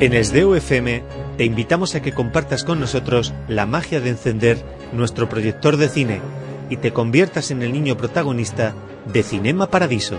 En 0.00 0.22
SDU 0.22 0.54
FM 0.54 1.02
te 1.38 1.44
invitamos 1.44 1.94
a 1.94 2.02
que 2.02 2.12
compartas 2.12 2.62
con 2.62 2.78
nosotros 2.78 3.32
la 3.48 3.64
magia 3.64 4.00
de 4.00 4.10
encender 4.10 4.62
nuestro 4.92 5.28
proyector 5.30 5.78
de 5.78 5.88
cine 5.88 6.20
y 6.68 6.76
te 6.76 6.92
conviertas 6.92 7.50
en 7.50 7.62
el 7.62 7.72
niño 7.72 7.96
protagonista 7.96 8.74
de 9.10 9.22
Cinema 9.22 9.70
Paradiso. 9.70 10.18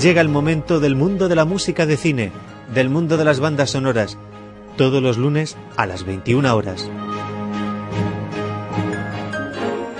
Llega 0.00 0.20
el 0.20 0.28
momento 0.28 0.80
del 0.80 0.96
mundo 0.96 1.28
de 1.28 1.36
la 1.36 1.44
música 1.44 1.84
de 1.84 1.96
cine, 1.96 2.32
del 2.74 2.88
mundo 2.88 3.16
de 3.16 3.24
las 3.24 3.40
bandas 3.40 3.70
sonoras, 3.70 4.16
todos 4.76 5.02
los 5.02 5.18
lunes 5.18 5.56
a 5.76 5.84
las 5.84 6.04
21 6.04 6.56
horas. 6.56 6.88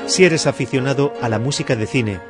Si 0.06 0.24
eres 0.24 0.46
aficionado 0.46 1.12
a 1.20 1.28
la 1.28 1.38
música 1.38 1.76
de 1.76 1.86
cine, 1.86 2.20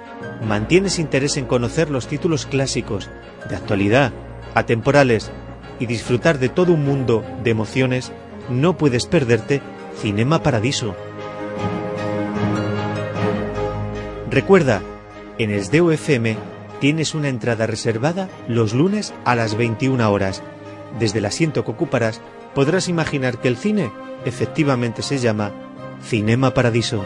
mantienes 0.43 0.99
interés 0.99 1.37
en 1.37 1.47
conocer 1.47 1.91
los 1.91 2.07
títulos 2.07 2.47
clásicos, 2.47 3.11
de 3.49 3.57
actualidad, 3.57 4.13
atemporales 4.55 5.31
y 5.79 5.87
disfrutar 5.87 6.39
de 6.39 6.49
todo 6.49 6.73
un 6.73 6.85
mundo 6.85 7.25
de 7.43 7.51
emociones, 7.51 8.13
no 8.49 8.77
puedes 8.77 9.07
perderte 9.07 9.61
Cinema 10.01 10.43
Paradiso. 10.43 10.95
Recuerda, 14.31 14.83
en 15.39 15.63
SDU 15.63 15.91
FM 15.93 16.37
tienes 16.81 17.15
una 17.15 17.29
entrada 17.29 17.67
reservada 17.67 18.29
los 18.49 18.75
lunes 18.75 19.15
a 19.25 19.35
las 19.35 19.57
21 19.57 20.11
horas. 20.11 20.43
Desde 20.99 21.19
el 21.19 21.27
asiento 21.27 21.65
que 21.65 21.71
ocuparás 21.71 22.21
podrás 22.55 22.89
imaginar 22.89 23.39
que 23.39 23.49
el 23.49 23.57
cine 23.57 23.91
efectivamente 24.25 25.03
se 25.03 25.19
llama 25.19 25.53
Cinema 26.03 26.53
Paradiso. 26.53 27.05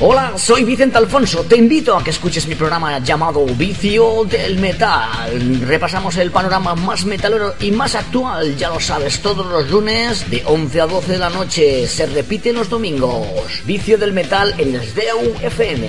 Hola, 0.00 0.36
soy 0.36 0.64
Vicente 0.64 0.98
Alfonso. 0.98 1.44
Te 1.44 1.56
invito 1.56 1.96
a 1.96 2.02
que 2.02 2.10
escuches 2.10 2.48
mi 2.48 2.56
programa 2.56 2.98
llamado 2.98 3.46
Vicio 3.46 4.24
del 4.24 4.58
Metal. 4.58 5.60
Repasamos 5.60 6.16
el 6.16 6.32
panorama 6.32 6.74
más 6.74 7.04
metalero 7.04 7.54
y 7.60 7.70
más 7.70 7.94
actual, 7.94 8.56
ya 8.56 8.70
lo 8.70 8.80
sabes, 8.80 9.20
todos 9.20 9.46
los 9.46 9.70
lunes 9.70 10.28
de 10.28 10.42
11 10.44 10.80
a 10.80 10.86
12 10.88 11.12
de 11.12 11.18
la 11.18 11.30
noche. 11.30 11.86
Se 11.86 12.06
repite 12.06 12.52
los 12.52 12.68
domingos. 12.68 13.28
Vicio 13.66 13.96
del 13.96 14.12
Metal 14.12 14.52
en 14.58 14.74
el 14.74 14.82
SDEU 14.82 15.36
FM. 15.42 15.88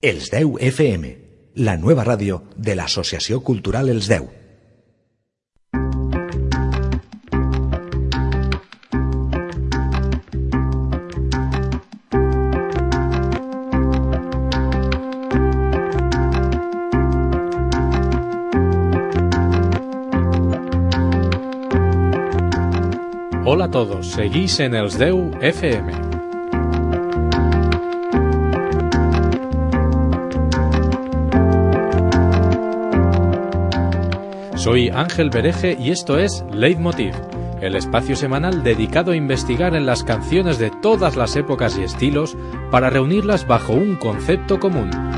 El 0.00 0.20
SDEU 0.22 0.56
FM, 0.58 1.18
la 1.54 1.76
nueva 1.76 2.04
radio 2.04 2.44
de 2.56 2.74
la 2.74 2.84
Asociación 2.84 3.40
Cultural 3.40 3.90
El 3.90 4.02
SDEU. 4.02 4.41
Hola 23.54 23.66
a 23.66 23.70
todos, 23.70 24.06
seguís 24.06 24.60
en 24.60 24.74
el 24.74 24.90
SDEU 24.90 25.30
FM. 25.42 25.92
Soy 34.56 34.88
Ángel 34.88 35.28
Bereje 35.28 35.76
y 35.78 35.90
esto 35.90 36.18
es 36.18 36.42
Leitmotiv, 36.50 37.14
el 37.60 37.74
espacio 37.74 38.16
semanal 38.16 38.62
dedicado 38.62 39.12
a 39.12 39.16
investigar 39.16 39.76
en 39.76 39.84
las 39.84 40.02
canciones 40.02 40.58
de 40.58 40.70
todas 40.70 41.16
las 41.16 41.36
épocas 41.36 41.76
y 41.76 41.82
estilos 41.82 42.38
para 42.70 42.88
reunirlas 42.88 43.46
bajo 43.46 43.74
un 43.74 43.96
concepto 43.96 44.58
común. 44.60 45.11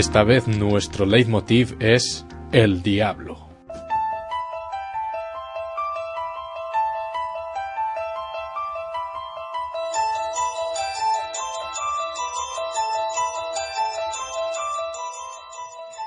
Esta 0.00 0.24
vez 0.24 0.48
nuestro 0.48 1.04
leitmotiv 1.04 1.76
es 1.78 2.24
el 2.52 2.82
diablo. 2.82 3.50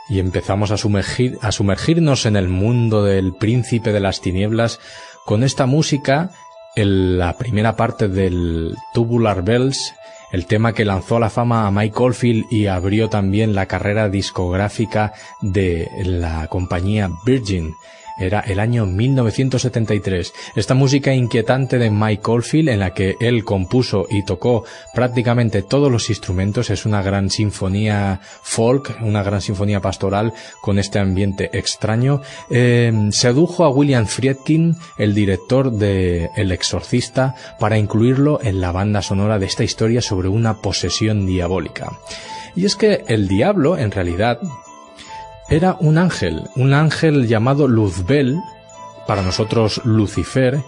Y 0.09 0.17
empezamos 0.17 0.71
a, 0.71 0.77
sumergir, 0.77 1.37
a 1.43 1.51
sumergirnos 1.51 2.25
en 2.25 2.35
el 2.35 2.49
mundo 2.49 3.03
del 3.03 3.35
príncipe 3.35 3.93
de 3.93 3.99
las 3.99 4.21
tinieblas 4.21 4.79
con 5.23 5.43
esta 5.43 5.67
música, 5.67 6.31
en 6.75 7.17
la 7.17 7.33
primera 7.37 7.75
parte 7.75 8.07
del 8.07 8.75
Tubular 8.93 9.43
Bells, 9.43 9.93
el 10.31 10.47
tema 10.47 10.73
que 10.73 10.85
lanzó 10.85 11.17
a 11.17 11.19
la 11.19 11.29
fama 11.29 11.67
a 11.67 11.71
Mike 11.71 11.95
Oldfield 11.97 12.45
y 12.51 12.65
abrió 12.65 13.09
también 13.09 13.53
la 13.53 13.67
carrera 13.67 14.09
discográfica 14.09 15.13
de 15.41 15.87
la 16.03 16.47
compañía 16.47 17.11
Virgin. 17.25 17.75
Era 18.17 18.41
el 18.41 18.59
año 18.59 18.85
1973. 18.85 20.33
Esta 20.55 20.73
música 20.73 21.13
inquietante 21.13 21.77
de 21.77 21.89
Mike 21.89 22.23
Oldfield, 22.25 22.69
en 22.69 22.79
la 22.79 22.93
que 22.93 23.15
él 23.19 23.43
compuso 23.43 24.05
y 24.09 24.23
tocó 24.23 24.63
prácticamente 24.93 25.61
todos 25.63 25.91
los 25.91 26.09
instrumentos, 26.09 26.69
es 26.69 26.85
una 26.85 27.01
gran 27.01 27.29
sinfonía 27.29 28.21
folk, 28.41 28.97
una 29.01 29.23
gran 29.23 29.41
sinfonía 29.41 29.79
pastoral 29.79 30.33
con 30.61 30.79
este 30.79 30.99
ambiente 30.99 31.49
extraño. 31.53 32.21
Eh, 32.49 32.91
sedujo 33.11 33.63
a 33.63 33.69
William 33.69 34.05
Friedkin, 34.05 34.75
el 34.97 35.13
director 35.13 35.71
de 35.71 36.29
El 36.35 36.51
Exorcista, 36.51 37.35
para 37.59 37.77
incluirlo 37.77 38.39
en 38.41 38.61
la 38.61 38.71
banda 38.71 39.01
sonora 39.01 39.39
de 39.39 39.45
esta 39.45 39.63
historia 39.63 40.01
sobre 40.01 40.27
una 40.27 40.61
posesión 40.61 41.25
diabólica. 41.25 41.91
Y 42.55 42.65
es 42.65 42.75
que 42.75 43.03
el 43.07 43.27
diablo, 43.27 43.77
en 43.77 43.91
realidad, 43.91 44.39
era 45.55 45.77
un 45.79 45.99
ángel, 45.99 46.49
un 46.55 46.73
ángel 46.73 47.27
llamado 47.27 47.67
Luzbel, 47.67 48.39
para 49.05 49.21
nosotros 49.21 49.81
Lucifer, 49.83 50.61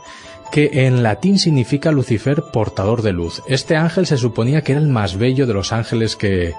que 0.51 0.69
en 0.85 1.01
latín 1.01 1.40
significa 1.40 1.91
Lucifer 1.91 2.44
portador 2.53 3.01
de 3.01 3.12
luz. 3.12 3.41
Este 3.47 3.75
ángel 3.75 4.06
se 4.06 4.18
suponía 4.18 4.62
que 4.62 4.74
era 4.74 4.81
el 4.81 4.88
más 4.88 5.18
bello 5.18 5.47
de 5.47 5.56
los 5.56 5.74
ángeles 5.74 6.16
que, 6.16 6.53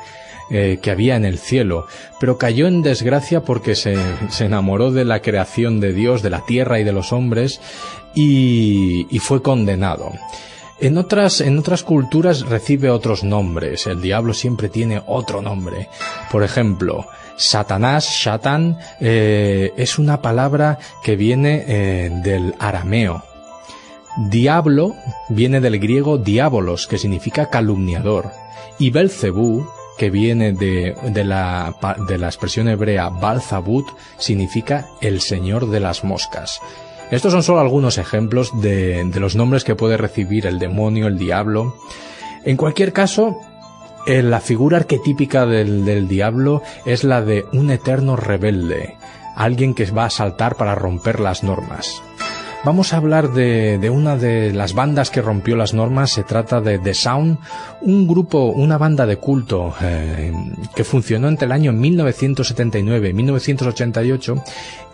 eh, 0.50 0.78
que 0.82 0.90
había 0.90 1.14
en 1.14 1.24
el 1.24 1.38
cielo, 1.38 1.86
pero 2.18 2.36
cayó 2.36 2.66
en 2.66 2.82
desgracia 2.82 3.42
porque 3.42 3.76
se, 3.76 3.96
se, 4.28 4.46
enamoró 4.46 4.90
de 4.90 5.04
la 5.04 5.22
creación 5.22 5.78
de 5.78 5.92
Dios, 5.92 6.22
de 6.22 6.30
la 6.30 6.44
tierra 6.44 6.80
y 6.80 6.84
de 6.84 6.92
los 6.92 7.12
hombres, 7.12 7.60
y, 8.12 9.06
y 9.08 9.18
fue 9.20 9.40
condenado. 9.40 10.10
En 10.78 10.98
otras, 10.98 11.40
en 11.40 11.58
otras 11.58 11.82
culturas 11.82 12.42
recibe 12.42 12.90
otros 12.90 13.24
nombres. 13.24 13.86
El 13.86 14.02
diablo 14.02 14.34
siempre 14.34 14.68
tiene 14.68 15.02
otro 15.06 15.40
nombre. 15.40 15.88
Por 16.30 16.42
ejemplo, 16.42 17.06
Satanás, 17.36 18.08
Shatan, 18.10 18.78
eh, 19.00 19.72
es 19.76 19.98
una 19.98 20.20
palabra 20.20 20.78
que 21.02 21.16
viene 21.16 21.64
eh, 21.66 22.10
del 22.22 22.54
arameo. 22.58 23.24
Diablo 24.16 24.94
viene 25.28 25.60
del 25.60 25.78
griego 25.78 26.18
diabolos, 26.18 26.86
que 26.86 26.98
significa 26.98 27.48
calumniador. 27.48 28.30
Y 28.78 28.90
Belcebú, 28.90 29.66
que 29.96 30.10
viene 30.10 30.52
de, 30.52 30.94
de, 31.04 31.24
la, 31.24 31.74
de 32.06 32.18
la 32.18 32.26
expresión 32.26 32.68
hebrea 32.68 33.08
Balzabut, 33.08 33.86
significa 34.18 34.88
el 35.00 35.22
señor 35.22 35.70
de 35.70 35.80
las 35.80 36.04
moscas. 36.04 36.60
Estos 37.10 37.32
son 37.32 37.42
solo 37.42 37.60
algunos 37.60 37.98
ejemplos 37.98 38.50
de, 38.60 39.08
los 39.14 39.36
nombres 39.36 39.62
que 39.62 39.76
puede 39.76 39.96
recibir 39.96 40.46
el 40.46 40.58
demonio, 40.58 41.06
el 41.06 41.18
diablo. 41.18 41.76
En 42.44 42.56
cualquier 42.56 42.92
caso, 42.92 43.38
eh, 44.06 44.22
la 44.22 44.40
figura 44.40 44.78
arquetípica 44.78 45.46
del, 45.46 45.84
del, 45.84 46.08
diablo 46.08 46.62
es 46.84 47.04
la 47.04 47.22
de 47.22 47.44
un 47.52 47.70
eterno 47.70 48.16
rebelde, 48.16 48.96
alguien 49.36 49.74
que 49.74 49.90
va 49.90 50.06
a 50.06 50.10
saltar 50.10 50.56
para 50.56 50.74
romper 50.74 51.20
las 51.20 51.44
normas. 51.44 52.02
Vamos 52.66 52.92
a 52.92 52.96
hablar 52.96 53.32
de, 53.32 53.88
una 53.90 54.16
de 54.16 54.52
las 54.52 54.74
bandas 54.74 55.10
que 55.10 55.22
rompió 55.22 55.54
las 55.54 55.72
normas, 55.72 56.10
se 56.10 56.24
trata 56.24 56.60
de 56.60 56.80
The 56.80 56.94
Sound, 56.94 57.38
un 57.82 58.08
grupo, 58.08 58.46
una 58.46 58.76
banda 58.76 59.06
de 59.06 59.18
culto 59.18 59.72
eh, 59.80 60.32
que 60.74 60.82
funcionó 60.82 61.28
entre 61.28 61.46
el 61.46 61.52
año 61.52 61.72
1979 61.72 63.10
y 63.10 63.12
1988 63.12 64.42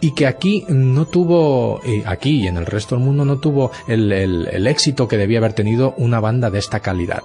y 0.03 0.11
que 0.11 0.27
aquí 0.27 0.67
no 0.69 1.07
tuvo, 1.07 1.81
eh, 1.83 2.03
aquí 2.05 2.43
y 2.43 2.47
en 2.47 2.59
el 2.59 2.67
resto 2.67 2.95
del 2.95 3.07
mundo 3.07 3.25
no 3.25 3.39
tuvo 3.39 3.71
el 3.89 4.67
éxito 4.67 5.09
que 5.09 5.17
debía 5.17 5.39
haber 5.39 5.55
tenido 5.55 5.95
una 5.97 6.21
banda 6.21 6.51
de 6.51 6.59
esta 6.59 6.81
calidad. 6.81 7.23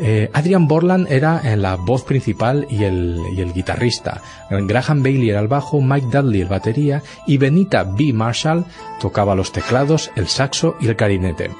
Eh, 0.00 0.30
Adrian 0.32 0.66
Borland 0.66 1.10
era 1.10 1.40
en 1.44 1.62
la 1.62 1.76
voz 1.76 2.04
principal 2.04 2.66
y 2.70 2.84
el, 2.84 3.20
y 3.36 3.40
el 3.40 3.52
guitarrista. 3.52 4.20
Graham 4.50 5.02
Bailey 5.02 5.30
era 5.30 5.40
el 5.40 5.48
bajo, 5.48 5.80
Mike 5.80 6.08
Dudley 6.10 6.40
el 6.40 6.48
batería 6.48 7.02
y 7.26 7.38
Benita 7.38 7.84
B. 7.84 8.12
Marshall 8.12 8.64
tocaba 9.00 9.34
los 9.34 9.52
teclados, 9.52 10.10
el 10.16 10.28
saxo 10.28 10.76
y 10.80 10.88
el 10.88 10.96
clarinete. 10.96 11.50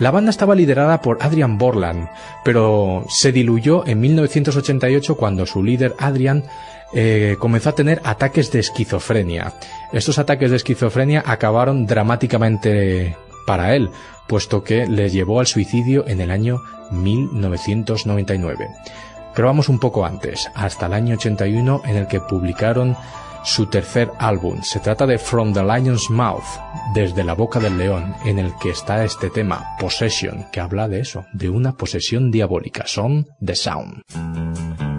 La 0.00 0.10
banda 0.10 0.30
estaba 0.30 0.54
liderada 0.54 1.02
por 1.02 1.18
Adrian 1.20 1.58
Borland, 1.58 2.08
pero 2.42 3.04
se 3.10 3.32
diluyó 3.32 3.86
en 3.86 4.00
1988 4.00 5.14
cuando 5.14 5.44
su 5.44 5.62
líder 5.62 5.94
Adrian 5.98 6.44
eh, 6.94 7.36
comenzó 7.38 7.68
a 7.68 7.74
tener 7.74 8.00
ataques 8.02 8.50
de 8.50 8.60
esquizofrenia. 8.60 9.52
Estos 9.92 10.18
ataques 10.18 10.50
de 10.50 10.56
esquizofrenia 10.56 11.22
acabaron 11.26 11.86
dramáticamente 11.86 13.14
para 13.50 13.74
él, 13.74 13.90
puesto 14.28 14.62
que 14.62 14.86
le 14.86 15.10
llevó 15.10 15.40
al 15.40 15.46
suicidio 15.48 16.06
en 16.06 16.20
el 16.20 16.30
año 16.30 16.62
1999. 16.92 18.68
Pero 19.34 19.48
vamos 19.48 19.68
un 19.68 19.80
poco 19.80 20.06
antes, 20.06 20.48
hasta 20.54 20.86
el 20.86 20.92
año 20.92 21.16
81 21.16 21.82
en 21.84 21.96
el 21.96 22.06
que 22.06 22.20
publicaron 22.20 22.96
su 23.42 23.66
tercer 23.66 24.08
álbum. 24.20 24.62
Se 24.62 24.78
trata 24.78 25.04
de 25.04 25.18
From 25.18 25.52
the 25.52 25.64
Lion's 25.64 26.10
Mouth, 26.10 26.44
desde 26.94 27.24
la 27.24 27.34
boca 27.34 27.58
del 27.58 27.76
león, 27.76 28.14
en 28.24 28.38
el 28.38 28.54
que 28.62 28.70
está 28.70 29.04
este 29.04 29.30
tema, 29.30 29.74
Possession, 29.80 30.46
que 30.52 30.60
habla 30.60 30.86
de 30.86 31.00
eso, 31.00 31.26
de 31.32 31.50
una 31.50 31.72
posesión 31.72 32.30
diabólica. 32.30 32.84
Son 32.86 33.26
The 33.44 33.56
Sound. 33.56 34.89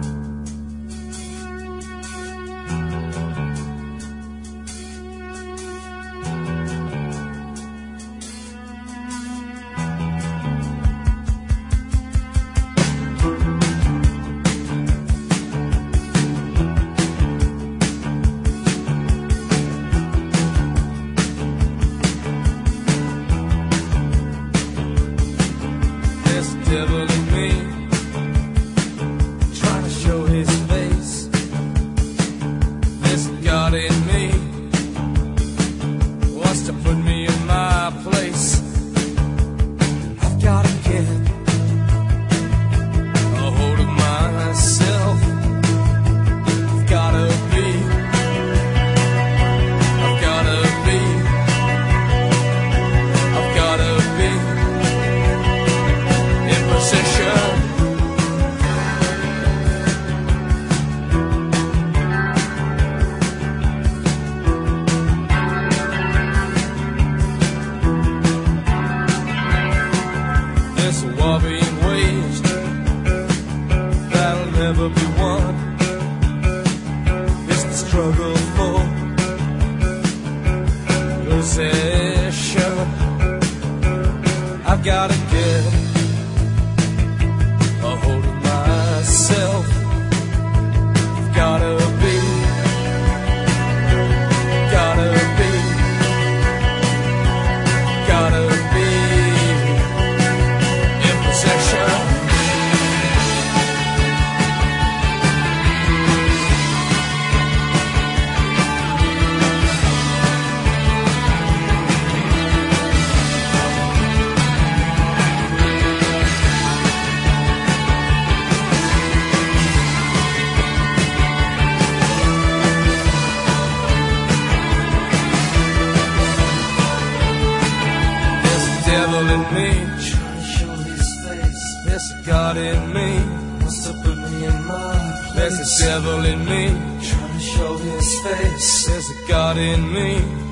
devil 135.92 136.24
in 136.24 136.40
me. 136.46 136.64
Trying 137.08 137.34
to 137.38 137.44
show 137.54 137.72
his 137.76 138.08
face. 138.24 138.86
There's 138.86 139.08
a 139.10 139.18
God 139.28 139.58
in 139.58 139.80
me. 139.92 140.10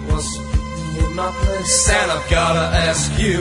Wants 0.09 0.29
to 0.37 0.43
put 0.51 0.63
me 0.93 1.05
in 1.07 1.15
my 1.17 1.31
place. 1.41 1.89
And 1.99 2.11
I've 2.15 2.29
gotta 2.29 2.67
ask 2.89 3.09
you, 3.25 3.39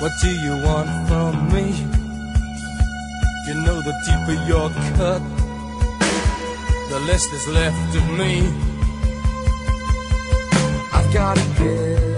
what 0.00 0.12
do 0.24 0.30
you 0.44 0.54
want 0.68 0.90
from 1.08 1.34
me? 1.54 1.66
You 3.46 3.54
know 3.64 3.78
the 3.88 3.94
deeper 4.06 4.36
your 4.50 4.68
cut, 4.98 5.22
the 6.90 7.00
less 7.08 7.24
is 7.38 7.46
left 7.58 7.90
of 8.00 8.06
me. 8.20 8.32
I've 10.92 11.10
gotta 11.14 11.44
give. 11.58 12.17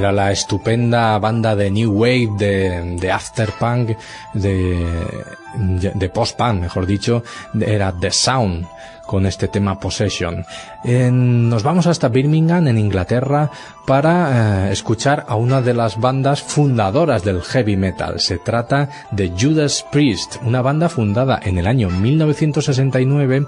Era 0.00 0.12
la 0.12 0.32
estupenda 0.32 1.18
banda 1.18 1.54
de 1.54 1.70
New 1.70 1.92
Wave, 1.92 2.30
de, 2.38 2.96
de 2.98 3.12
Afterpunk, 3.12 3.90
de, 4.32 4.82
de 5.94 6.08
post-punk, 6.08 6.58
mejor 6.58 6.86
dicho, 6.86 7.22
era 7.60 7.92
The 7.92 8.10
Sound 8.10 8.66
con 9.04 9.26
este 9.26 9.48
tema 9.48 9.78
Possession. 9.78 10.46
nos 10.84 11.62
vamos 11.62 11.86
hasta 11.86 12.08
Birmingham, 12.08 12.66
en 12.68 12.78
Inglaterra, 12.78 13.50
para 13.86 14.68
eh, 14.68 14.72
escuchar 14.72 15.26
a 15.28 15.34
una 15.34 15.60
de 15.60 15.74
las 15.74 16.00
bandas 16.00 16.40
fundadoras 16.40 17.22
del 17.22 17.42
heavy 17.42 17.76
metal. 17.76 18.20
Se 18.20 18.38
trata 18.38 18.88
de 19.10 19.30
Judas 19.38 19.84
Priest, 19.92 20.36
una 20.46 20.62
banda 20.62 20.88
fundada 20.88 21.38
en 21.42 21.58
el 21.58 21.66
año 21.66 21.90
1969 21.90 23.44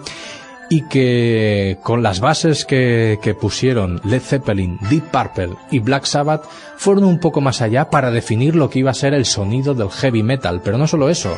y 0.73 0.81
que 0.89 1.77
con 1.83 2.03
las 2.03 2.21
bases 2.21 2.65
que, 2.65 3.37
pusieron 3.39 4.01
Led 4.05 4.23
Zeppelin, 4.23 4.79
Deep 4.89 5.11
Purple 5.11 5.51
y 5.71 5.81
Black 5.81 6.07
Sabbath 6.07 6.45
fueron 6.79 7.05
un 7.05 7.19
poco 7.21 7.43
más 7.43 7.61
allá 7.61 7.91
para 7.91 8.11
definir 8.11 8.57
lo 8.57 8.71
que 8.71 8.79
iba 8.79 8.91
a 8.91 8.95
ser 8.95 9.13
el 9.13 9.27
sonido 9.27 9.75
del 9.75 9.91
heavy 9.91 10.23
metal. 10.23 10.63
Pero 10.65 10.79
no 10.79 10.87
solo 10.87 11.11
eso. 11.11 11.37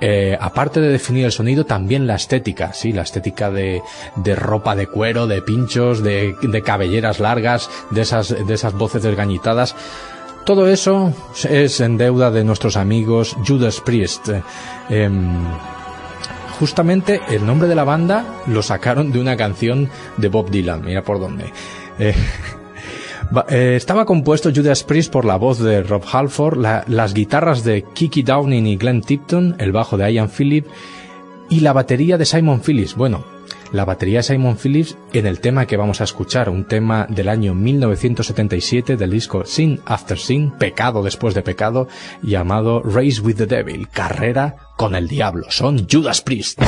Eh, 0.00 0.38
aparte 0.40 0.80
de 0.80 0.88
definir 0.88 1.26
el 1.26 1.32
sonido, 1.32 1.66
también 1.66 2.06
la 2.06 2.14
estética, 2.14 2.72
sí, 2.72 2.94
la 2.94 3.02
estética 3.02 3.50
de, 3.50 3.82
de 4.16 4.34
ropa 4.34 4.74
de 4.74 4.86
cuero, 4.86 5.26
de 5.26 5.42
pinchos, 5.42 6.02
de, 6.02 6.34
de 6.40 6.62
cabelleras 6.62 7.20
largas, 7.20 7.68
de 7.90 8.00
esas, 8.00 8.34
de 8.46 8.54
esas 8.54 8.72
voces 8.72 9.02
desgañitadas 9.02 9.74
Todo 10.46 10.66
eso 10.66 11.12
es 11.50 11.80
en 11.80 11.98
deuda 11.98 12.30
de 12.30 12.42
nuestros 12.42 12.78
amigos 12.78 13.36
Judas 13.46 13.82
Priest. 13.84 14.30
Em, 14.88 15.44
justamente 16.58 17.20
el 17.28 17.46
nombre 17.46 17.68
de 17.68 17.74
la 17.74 17.84
banda 17.84 18.24
lo 18.46 18.62
sacaron 18.62 19.12
de 19.12 19.20
una 19.20 19.36
canción 19.36 19.88
de 20.16 20.28
Bob 20.28 20.50
Dylan, 20.50 20.84
mira 20.84 21.02
por 21.02 21.20
dónde. 21.20 21.52
Eh, 21.98 22.14
eh, 23.48 23.74
estaba 23.76 24.04
compuesto 24.04 24.50
Judas 24.54 24.84
Priest 24.84 25.12
por 25.12 25.24
la 25.24 25.36
voz 25.36 25.58
de 25.58 25.82
Rob 25.82 26.02
Halford, 26.10 26.58
las 26.86 27.14
guitarras 27.14 27.64
de 27.64 27.82
Kiki 27.82 28.22
Downing 28.22 28.66
y 28.66 28.76
Glenn 28.76 29.02
Tipton, 29.02 29.56
el 29.58 29.72
bajo 29.72 29.96
de 29.96 30.12
Ian 30.12 30.30
Phillips 30.30 30.68
y 31.48 31.60
la 31.60 31.72
batería 31.72 32.18
de 32.18 32.24
Simon 32.24 32.60
Phillips. 32.60 32.94
Bueno, 32.94 33.24
la 33.72 33.84
batería 33.84 34.22
Simon 34.22 34.56
Phillips 34.56 34.96
en 35.12 35.26
el 35.26 35.40
tema 35.40 35.66
que 35.66 35.76
vamos 35.76 36.00
a 36.00 36.04
escuchar, 36.04 36.48
un 36.48 36.66
tema 36.66 37.06
del 37.08 37.28
año 37.28 37.54
1977 37.54 38.96
del 38.96 39.10
disco 39.10 39.44
Sin 39.44 39.80
After 39.84 40.18
Sin, 40.18 40.52
Pecado 40.52 41.02
después 41.02 41.34
de 41.34 41.42
Pecado, 41.42 41.88
llamado 42.22 42.82
Race 42.82 43.20
with 43.20 43.36
the 43.36 43.46
Devil, 43.46 43.88
Carrera 43.88 44.56
con 44.76 44.94
el 44.94 45.08
Diablo. 45.08 45.46
Son 45.50 45.86
Judas 45.90 46.20
Priest. 46.20 46.60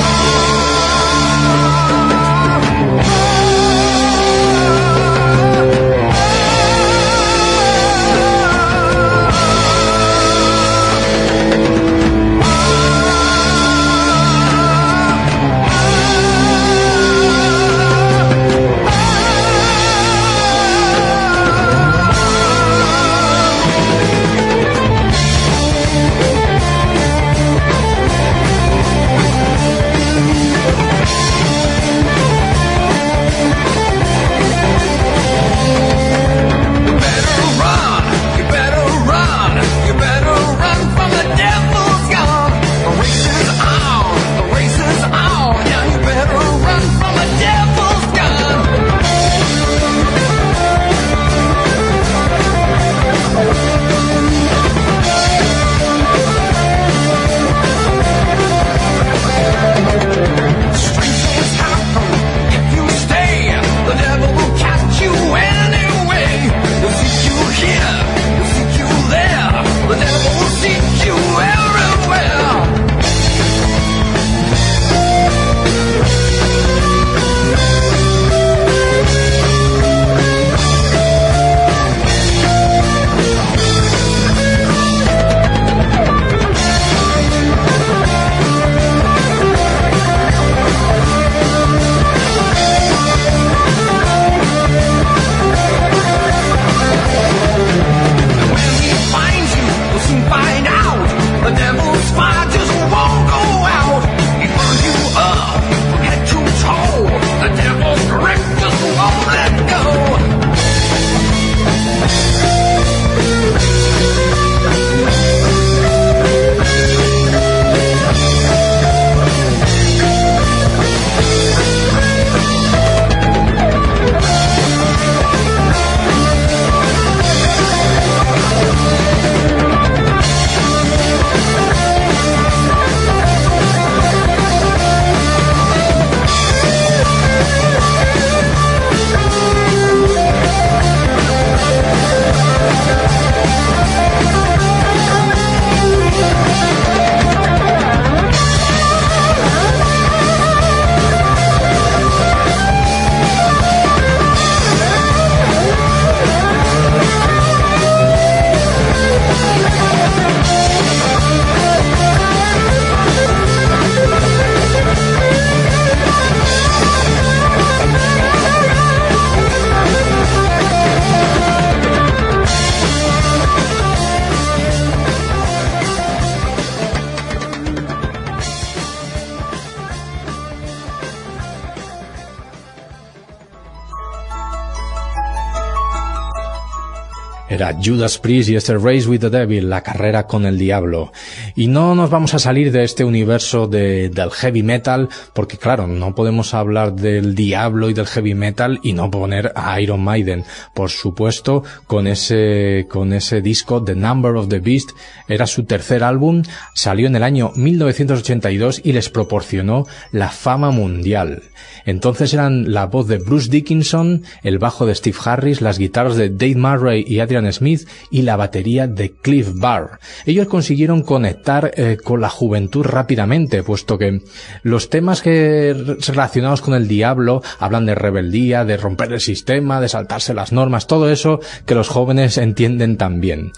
Judas 187.82 188.18
Priest 188.18 188.50
y 188.50 188.56
este 188.56 188.76
Race 188.76 189.06
with 189.06 189.20
the 189.20 189.30
Devil, 189.30 189.68
la 189.68 189.82
carrera 189.82 190.26
con 190.26 190.46
el 190.46 190.58
diablo. 190.58 191.12
Y 191.56 191.66
no 191.66 191.94
nos 191.94 192.10
vamos 192.10 192.34
a 192.34 192.38
salir 192.38 192.70
de 192.72 192.84
este 192.84 193.04
universo 193.04 193.66
de, 193.66 194.08
del 194.10 194.30
heavy 194.30 194.62
metal, 194.62 195.08
porque 195.34 195.58
claro, 195.58 195.86
no 195.86 196.14
podemos 196.14 196.54
hablar 196.54 196.94
del 196.94 197.34
diablo 197.34 197.90
y 197.90 197.94
del 197.94 198.06
heavy 198.06 198.34
metal 198.34 198.80
y 198.82 198.92
no 198.92 199.10
poner 199.10 199.52
a 199.54 199.80
Iron 199.80 200.02
Maiden. 200.02 200.44
Por 200.74 200.90
supuesto, 200.90 201.64
con 201.86 202.06
ese, 202.06 202.86
con 202.88 203.12
ese 203.12 203.40
disco, 203.40 203.82
The 203.82 203.94
Number 203.94 204.36
of 204.36 204.48
the 204.48 204.60
Beast, 204.60 204.90
era 205.26 205.46
su 205.46 205.64
tercer 205.64 206.04
álbum, 206.04 206.42
salió 206.74 207.06
en 207.06 207.16
el 207.16 207.22
año 207.22 207.52
1982 207.56 208.82
y 208.84 208.92
les 208.92 209.10
proporcionó 209.10 209.86
la 210.12 210.28
fama 210.28 210.70
mundial. 210.70 211.42
Entonces 211.84 212.34
eran 212.34 212.72
la 212.72 212.86
voz 212.86 213.08
de 213.08 213.18
Bruce 213.18 213.50
Dickinson, 213.50 214.22
el 214.42 214.58
bajo 214.58 214.86
de 214.86 214.94
Steve 214.94 215.16
Harris, 215.24 215.60
las 215.60 215.78
guitarras 215.78 216.16
de 216.16 216.28
Dave 216.28 216.56
Murray 216.56 217.04
y 217.06 217.20
Adrian 217.20 217.46
Smith 217.52 217.88
y 218.10 218.22
la 218.22 218.36
batería 218.36 218.86
de 218.86 219.12
Cliff 219.12 219.50
Barr. 219.54 219.98
Ellos 220.26 220.46
consiguieron 220.46 221.02
conectar 221.02 221.72
eh, 221.74 221.96
con 222.02 222.20
la 222.20 222.28
juventud 222.28 222.84
rápidamente, 222.84 223.62
puesto 223.62 223.98
que 223.98 224.20
los 224.62 224.90
temas 224.90 225.22
que 225.22 225.74
relacionados 226.06 226.60
con 226.60 226.74
el 226.74 226.88
diablo 226.88 227.42
hablan 227.58 227.86
de 227.86 227.94
rebeldía, 227.94 228.64
de 228.64 228.76
romper 228.76 229.12
el 229.12 229.20
sistema, 229.20 229.80
de 229.80 229.88
saltarse 229.88 230.34
las 230.34 230.52
normas, 230.52 230.86
todo 230.86 231.10
eso 231.10 231.40
que 231.66 231.74
los 231.74 231.88
jóvenes 231.88 232.38
entienden 232.38 232.96
también. 232.96 233.52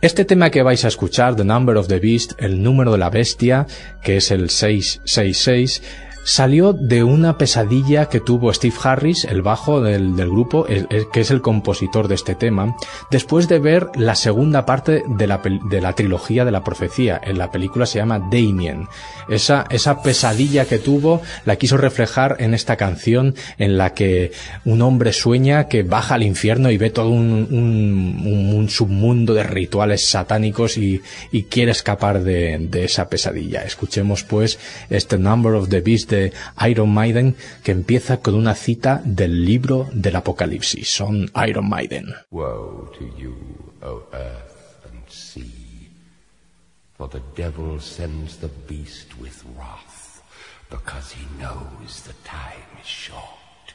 Este 0.00 0.24
tema 0.24 0.50
que 0.50 0.64
vais 0.64 0.84
a 0.84 0.88
escuchar, 0.88 1.36
The 1.36 1.44
Number 1.44 1.76
of 1.76 1.86
the 1.86 2.00
Beast, 2.00 2.32
el 2.38 2.60
número 2.60 2.90
de 2.90 2.98
la 2.98 3.08
bestia, 3.08 3.68
que 4.02 4.16
es 4.16 4.32
el 4.32 4.50
666, 4.50 5.80
salió 6.24 6.72
de 6.72 7.02
una 7.02 7.38
pesadilla 7.38 8.08
que 8.08 8.20
tuvo 8.20 8.52
Steve 8.52 8.74
Harris, 8.82 9.24
el 9.24 9.42
bajo 9.42 9.80
del, 9.80 10.14
grupo, 10.14 10.64
que 10.64 11.20
es 11.20 11.30
el 11.30 11.40
compositor 11.40 12.08
de 12.08 12.14
este 12.14 12.34
tema, 12.34 12.76
después 13.10 13.48
de 13.48 13.58
ver 13.58 13.88
la 13.96 14.14
segunda 14.14 14.64
parte 14.64 15.02
de 15.06 15.26
la, 15.26 15.40
de 15.68 15.80
la 15.80 15.94
trilogía 15.94 16.44
de 16.44 16.52
la 16.52 16.64
profecía. 16.64 17.20
En 17.22 17.38
la 17.38 17.50
película 17.50 17.86
se 17.86 17.98
llama 17.98 18.18
Damien. 18.18 18.88
Esa, 19.28 19.66
esa 19.70 20.02
pesadilla 20.02 20.64
que 20.66 20.78
tuvo 20.78 21.22
la 21.44 21.56
quiso 21.56 21.76
reflejar 21.76 22.36
en 22.38 22.54
esta 22.54 22.76
canción 22.76 23.34
en 23.58 23.76
la 23.76 23.94
que 23.94 24.32
un 24.64 24.82
hombre 24.82 25.12
sueña 25.12 25.68
que 25.68 25.82
baja 25.82 26.14
al 26.14 26.22
infierno 26.22 26.70
y 26.70 26.78
ve 26.78 26.90
todo 26.90 27.08
un, 27.08 27.48
un, 27.50 28.68
submundo 28.68 29.34
de 29.34 29.42
rituales 29.42 30.08
satánicos 30.08 30.78
y, 30.78 31.02
y 31.32 31.44
quiere 31.44 31.72
escapar 31.72 32.22
de, 32.22 32.58
de 32.70 32.84
esa 32.84 33.08
pesadilla. 33.08 33.62
Escuchemos 33.64 34.22
pues 34.22 34.58
este 34.88 35.18
Number 35.18 35.54
of 35.54 35.68
the 35.68 35.80
Beast 35.80 36.11
de 36.12 36.32
Iron 36.68 36.94
Maiden 36.94 37.34
que 37.64 37.72
empieza 37.72 38.20
con 38.20 38.34
una 38.34 38.54
cita 38.54 39.00
del 39.04 39.44
libro 39.44 39.88
del 39.92 40.14
Apocalipsis. 40.16 40.94
Son 40.94 41.30
Iron 41.46 41.68
Maiden. 41.68 42.14
Woe 42.30 42.90
to 42.98 43.04
you, 43.18 43.34
O 43.82 44.04
earth 44.12 44.84
and 44.84 45.02
sea, 45.08 45.88
for 46.96 47.08
the 47.08 47.22
devil 47.34 47.80
sends 47.80 48.36
the 48.36 48.50
beast 48.68 49.08
with 49.20 49.42
wrath, 49.56 50.22
because 50.70 51.12
he 51.12 51.26
knows 51.40 52.02
the 52.04 52.14
time 52.22 52.62
is 52.80 52.86
short. 52.86 53.74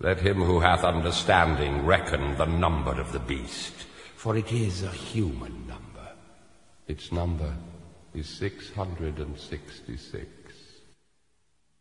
Let 0.00 0.20
him 0.20 0.42
who 0.42 0.60
hath 0.60 0.84
understanding 0.84 1.84
reckon 1.84 2.38
the 2.38 2.46
number 2.46 2.98
of 2.98 3.12
the 3.12 3.18
beast, 3.18 3.74
for 4.16 4.36
it 4.36 4.50
is 4.52 4.84
a 4.84 4.90
human 4.90 5.66
number. 5.66 5.84
Its 6.86 7.12
number 7.12 7.52
is 8.14 8.26
666. 8.26 10.37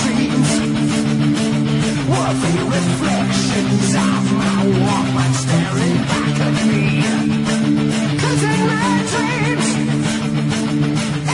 dreams 0.00 0.50
were 2.10 2.34
the 2.44 2.54
reflections 2.76 3.90
of 3.94 4.22
my 4.40 4.58
Walkman 4.82 5.32
staring 5.44 5.98
back 6.10 6.36
at 6.46 6.54
me. 6.68 6.84
Cause 8.20 8.42
in 8.52 8.60
my 8.72 8.92
dreams, 9.12 9.68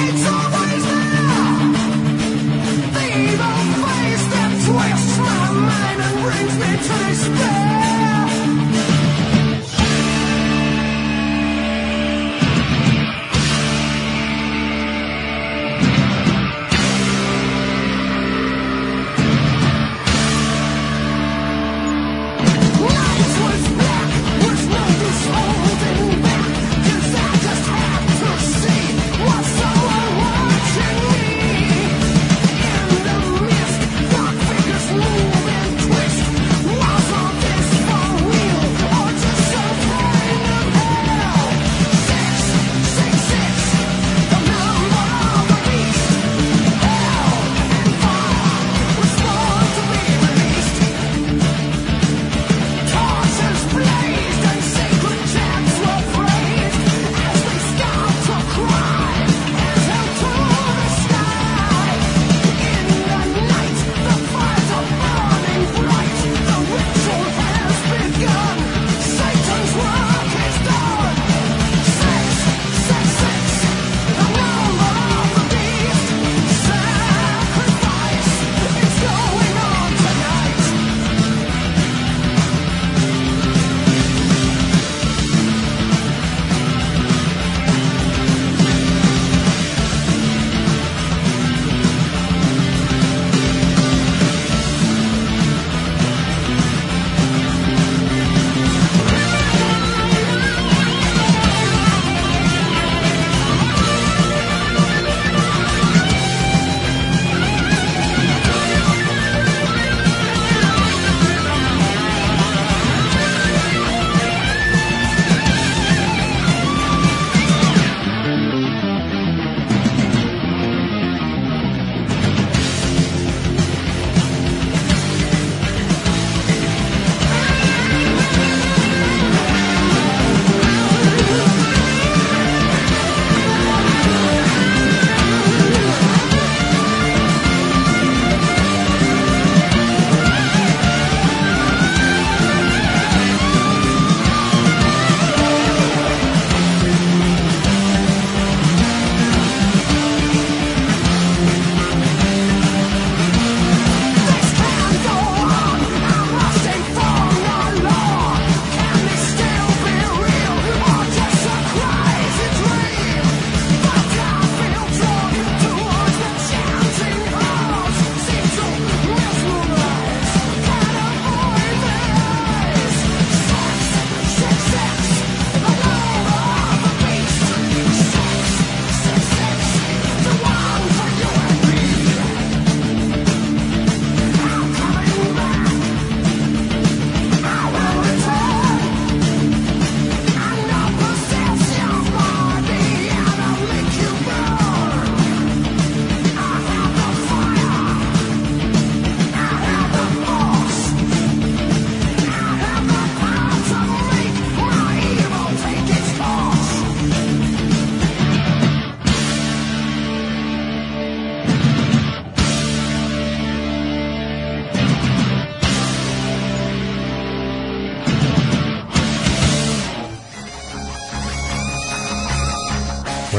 it's 0.02 0.24
always 0.36 0.84
there. 0.92 1.38
The 2.96 3.06
evil 3.26 3.60
face 3.84 4.24
that 4.34 4.50
twists 4.66 5.18
my 5.18 5.46
mind 5.68 6.00
and 6.06 6.16
brings 6.24 6.54
me 6.62 6.70
to 6.86 6.96
despair. 7.08 7.67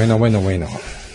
Bueno, 0.09 0.17
bueno, 0.17 0.41
bueno. 0.41 0.67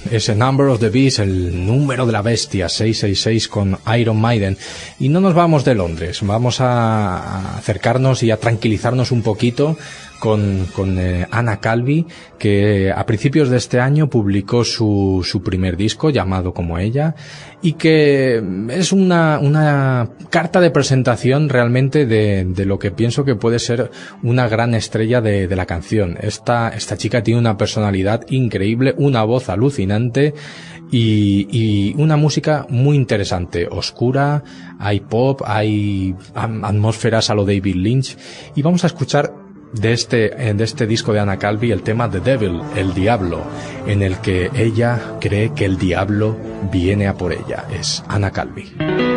Ese 0.09 0.37
Number 0.37 0.68
of 0.68 0.78
the 0.78 0.88
Beast, 0.88 1.18
el 1.18 1.66
número 1.66 2.07
de 2.07 2.12
la 2.12 2.22
bestia, 2.22 2.68
666 2.68 3.48
con 3.48 3.76
Iron 3.98 4.20
Maiden. 4.20 4.57
Y 5.00 5.09
no 5.09 5.20
nos 5.20 5.35
vamos 5.35 5.64
de 5.64 5.74
Londres, 5.74 6.20
vamos 6.22 6.61
a 6.61 7.57
acercarnos 7.59 8.22
y 8.22 8.30
a 8.30 8.37
tranquilizarnos 8.37 9.11
un 9.11 9.22
poquito 9.22 9.76
con, 10.24 10.64
con 10.74 10.98
eh, 10.98 11.26
Ana 11.30 11.60
Calvi, 11.60 12.06
que 12.38 12.90
a 12.90 13.04
principios 13.04 13.50
de 13.50 13.58
este 13.58 13.78
año 13.78 14.08
publicó 14.08 14.64
su, 14.64 15.20
su 15.22 15.42
primer 15.42 15.76
disco 15.76 16.08
llamado 16.08 16.54
como 16.54 16.78
ella 16.78 17.14
y 17.60 17.74
que 17.74 18.42
es 18.70 18.92
una, 18.92 19.38
una 19.38 20.08
carta 20.30 20.62
de 20.62 20.70
presentación 20.70 21.50
realmente 21.50 22.06
de, 22.06 22.46
de 22.46 22.64
lo 22.64 22.78
que 22.78 22.90
pienso 22.90 23.26
que 23.26 23.34
puede 23.34 23.58
ser 23.58 23.90
una 24.22 24.48
gran 24.48 24.72
estrella 24.72 25.20
de, 25.20 25.46
de 25.46 25.56
la 25.56 25.66
canción. 25.66 26.16
Esta, 26.18 26.70
esta 26.70 26.96
chica 26.96 27.22
tiene 27.22 27.40
una 27.40 27.58
personalidad 27.58 28.24
increíble, 28.30 28.94
una 28.96 29.24
voz 29.24 29.50
alucinante 29.50 30.32
y, 30.90 31.48
y, 31.50 31.94
una 32.00 32.16
música 32.16 32.66
muy 32.70 32.96
interesante, 32.96 33.68
oscura, 33.70 34.42
hay 34.78 35.00
pop, 35.00 35.42
hay 35.44 36.14
atmósferas 36.34 37.28
a 37.28 37.34
lo 37.34 37.44
David 37.44 37.74
Lynch 37.74 38.16
y 38.54 38.62
vamos 38.62 38.84
a 38.84 38.87
escuchar 38.87 39.43
de 39.74 39.92
este, 39.92 40.30
de 40.30 40.64
este 40.64 40.87
disco 40.87 41.12
de 41.12 41.20
Ana 41.20 41.38
Calvi 41.38 41.72
el 41.72 41.82
tema 41.82 42.10
The 42.10 42.20
Devil, 42.20 42.60
el 42.76 42.94
diablo, 42.94 43.42
en 43.87 44.02
el 44.02 44.18
que 44.18 44.50
ella 44.54 45.18
cree 45.20 45.52
que 45.52 45.64
el 45.64 45.78
diablo 45.78 46.37
viene 46.72 47.08
a 47.08 47.14
por 47.14 47.32
ella. 47.32 47.66
Es 47.70 48.02
Ana 48.08 48.30
Calvi. 48.30 49.13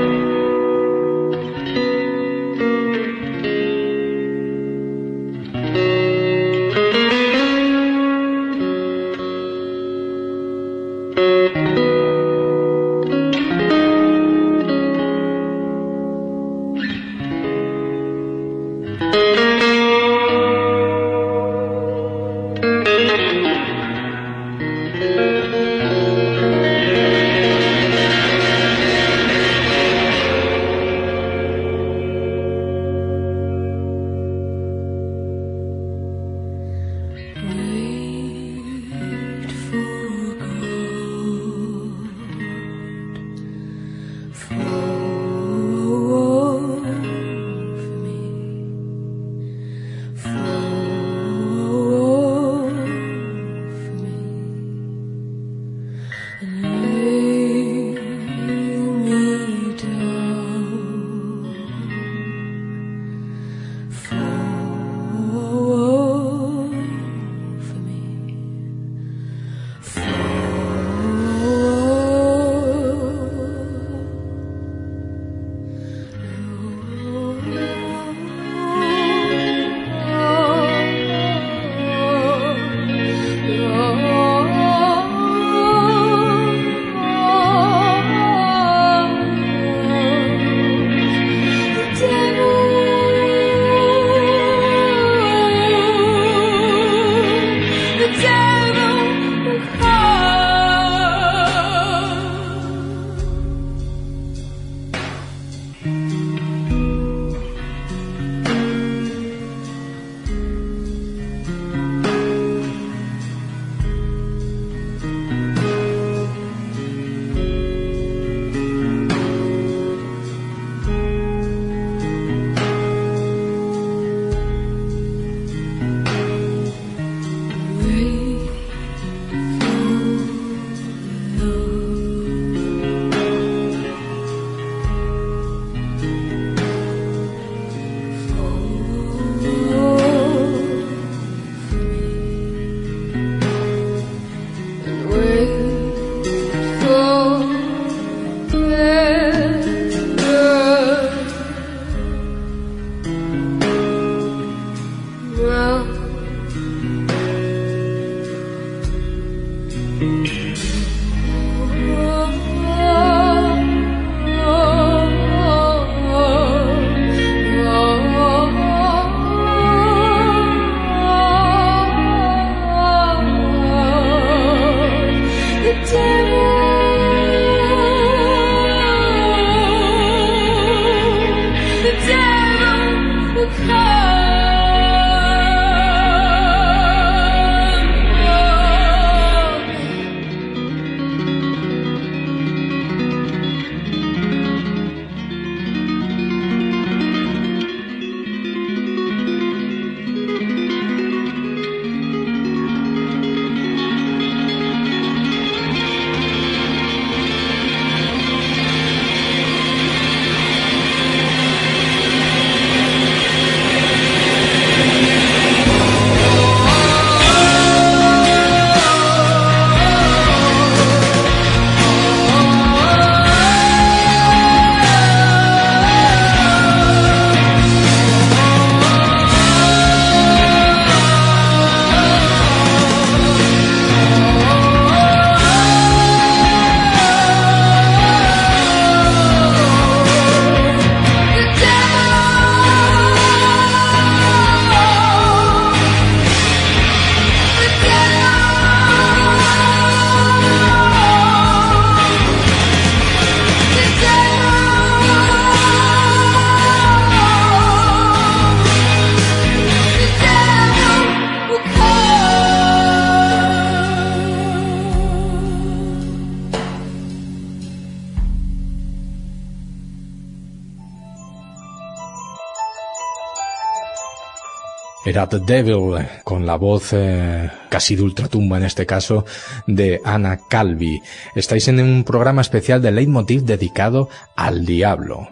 Era 275.18 275.28
The 275.28 275.40
Devil, 275.40 275.96
con 276.24 276.46
la 276.46 276.58
voz 276.58 276.94
eh, 276.94 277.50
casi 277.70 277.96
de 277.96 278.04
ultratumba 278.04 278.58
en 278.58 278.66
este 278.66 278.86
caso 278.86 279.26
de 279.66 280.00
Ana 280.04 280.42
Calvi. 280.48 281.02
Estáis 281.34 281.68
en 281.70 281.80
un 281.80 282.04
programa 282.04 282.42
especial 282.42 282.84
de 282.84 282.92
Leitmotiv 282.92 283.42
dedicado 283.42 284.10
al 284.36 284.64
diablo. 284.64 285.30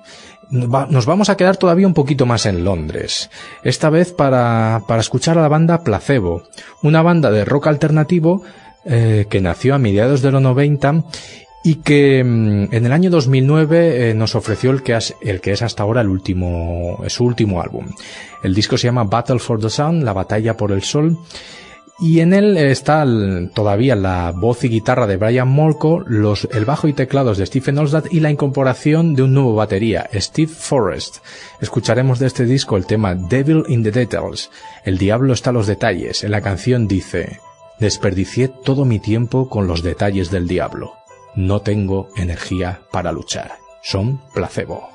Nos 0.50 1.06
vamos 1.06 1.30
a 1.30 1.38
quedar 1.38 1.58
todavía 1.58 1.86
un 1.86 1.93
poquito 1.93 2.26
más 2.26 2.48
en 2.48 2.63
Londres, 2.63 3.30
esta 3.63 3.91
vez 3.91 4.12
para, 4.12 4.82
para 4.88 5.02
escuchar 5.02 5.38
a 5.38 5.41
la 5.41 5.50
banda 5.50 5.84
Placebo, 5.84 6.43
una 6.82 7.04
banda 7.04 7.30
de 7.30 7.45
rock 7.45 7.67
alternativo 7.67 8.41
eh, 8.86 9.28
que 9.30 9.41
nació 9.41 9.76
a 9.76 9.80
mediados 9.80 10.24
de 10.24 10.32
los 10.32 10.41
90 10.41 11.04
y 11.65 11.78
que 11.78 12.23
mm, 12.23 12.73
en 12.75 12.86
el 12.86 12.91
año 12.93 13.10
2009 13.10 14.12
eh, 14.12 14.13
nos 14.13 14.36
ofreció 14.36 14.69
el 14.69 14.84
que, 14.84 14.93
es, 14.93 15.62
hasta 15.63 15.82
ahora 15.82 16.01
el 16.01 16.10
último, 16.10 16.99
su 17.08 17.25
último 17.25 17.60
álbum. 17.60 17.88
El 18.43 18.54
disco 18.54 18.78
se 18.78 18.88
llama 18.88 19.04
Battle 19.04 19.39
for 19.39 19.60
the 19.60 19.71
Sun, 19.71 20.06
la 20.06 20.13
batalla 20.13 20.56
por 20.56 20.71
el 20.71 20.84
sol, 20.84 21.17
y 21.99 22.19
en 22.19 22.34
él 22.34 22.56
está 22.58 23.04
todavía 23.56 23.95
la 23.95 24.32
voz 24.32 24.63
y 24.63 24.69
guitarra 24.69 25.08
de 25.08 25.17
Brian 25.17 25.47
Molko, 25.47 26.06
el 26.06 26.65
bajo 26.65 26.88
y 26.88 26.93
teclados 26.93 27.39
de 27.39 27.47
Stephen 27.47 27.80
Olstad 27.80 28.04
y 28.12 28.19
la 28.19 28.30
incorporación 28.30 29.15
de 29.15 29.23
un 29.23 29.34
nuevo 29.34 29.56
batería, 29.56 30.08
Steve 30.13 30.51
Forrest. 30.51 31.17
Escucharemos 31.62 32.19
de 32.19 32.28
este 32.28 32.45
disco 32.45 32.78
el 32.78 32.86
tema 32.86 33.15
Devil 33.15 33.63
in 33.69 33.82
the 33.82 33.91
Details. 33.91 34.51
El 34.84 34.99
diablo 34.99 35.34
está 35.34 35.49
a 35.49 35.54
los 35.54 35.65
detalles. 35.65 36.23
En 36.23 36.32
la 36.32 36.41
canción 36.41 36.88
dice, 36.88 37.39
desperdicié 37.80 38.49
todo 38.49 38.86
mi 38.86 38.99
tiempo 38.99 39.49
con 39.49 39.65
los 39.65 39.82
detalles 39.82 40.30
del 40.30 40.47
diablo 40.47 40.93
no 41.36 41.62
tengo 41.62 42.10
energía 42.15 42.82
para 42.91 43.12
luchar. 43.12 43.58
Son 43.82 44.21
placebo. 44.34 44.94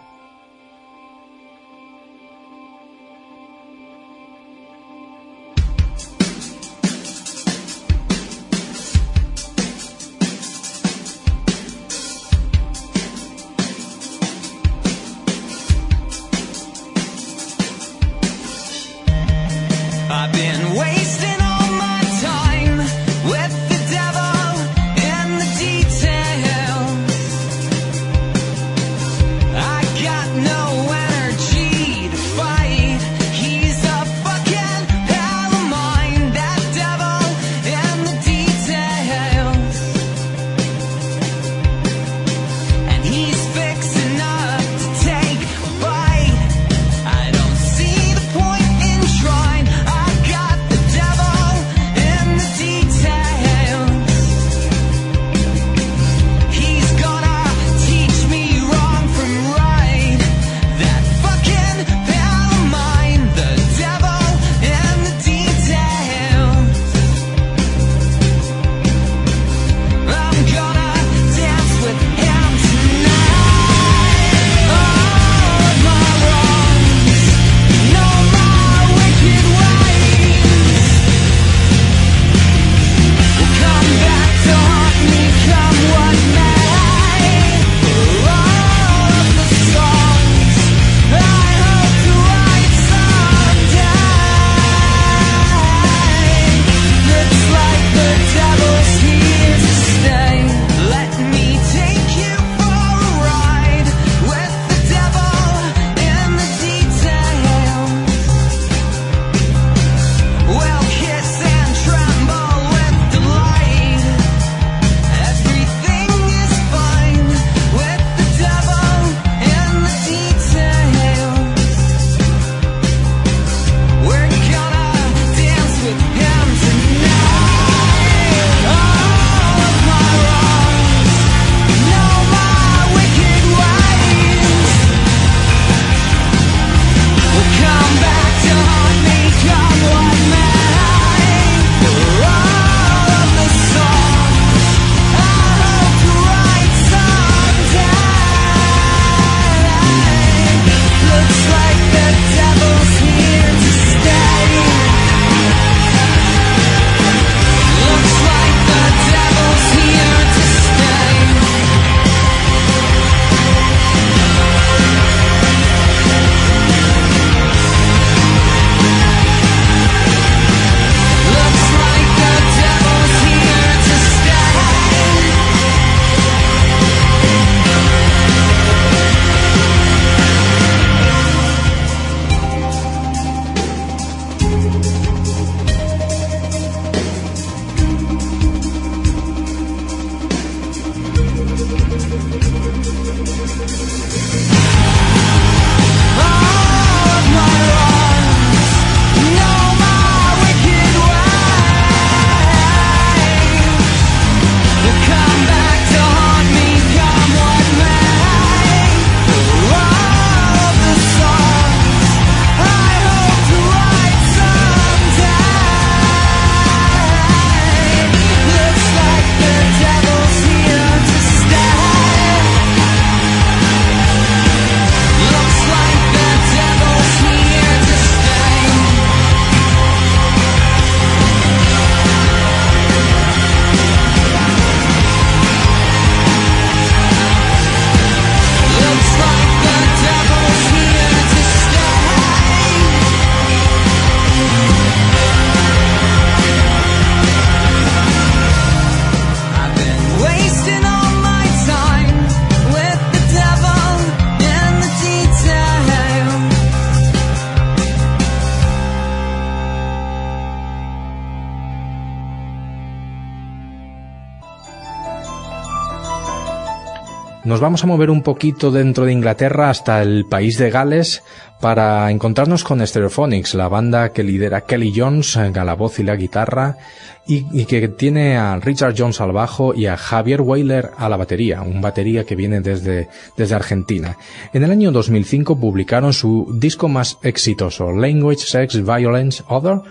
Vamos 267.61 267.85
a 267.85 267.87
mover 267.87 268.09
un 268.09 268.23
poquito 268.23 268.71
dentro 268.71 269.05
de 269.05 269.13
Inglaterra 269.13 269.69
hasta 269.69 270.01
el 270.01 270.25
país 270.25 270.57
de 270.57 270.71
Gales 270.71 271.23
para 271.61 272.11
encontrarnos 272.11 272.65
con 272.65 272.85
Stereophonics, 272.87 273.53
la 273.53 273.69
banda 273.69 274.15
que 274.15 274.23
lidera 274.23 274.63
Kelly 274.63 274.95
Jones 274.97 275.37
a 275.37 275.51
la 275.51 275.75
voz 275.75 275.99
y 275.99 276.03
la 276.03 276.17
guitarra 276.17 276.79
y, 277.27 277.67
que 277.67 277.89
tiene 277.89 278.39
a 278.39 278.57
Richard 278.57 278.95
Jones 278.97 279.21
al 279.21 279.33
bajo 279.33 279.75
y 279.75 279.87
a 279.87 279.99
Javier 279.99 280.41
Weiler 280.41 280.93
a 280.97 281.11
la 281.11 281.19
batería, 281.19 281.61
un 281.61 281.83
batería 281.83 282.25
que 282.25 282.35
viene 282.35 282.63
desde, 282.63 283.09
desde 283.37 283.55
Argentina. 283.55 284.17
En 284.55 284.65
el 284.65 284.71
año 284.71 284.91
2005 284.91 285.61
publicaron 285.61 286.15
su 286.15 286.51
disco 286.59 286.89
más 286.89 287.19
exitoso, 287.23 287.93
Language, 287.93 288.41
Sex, 288.41 288.83
Violence, 288.83 289.45
Other, 289.49 289.83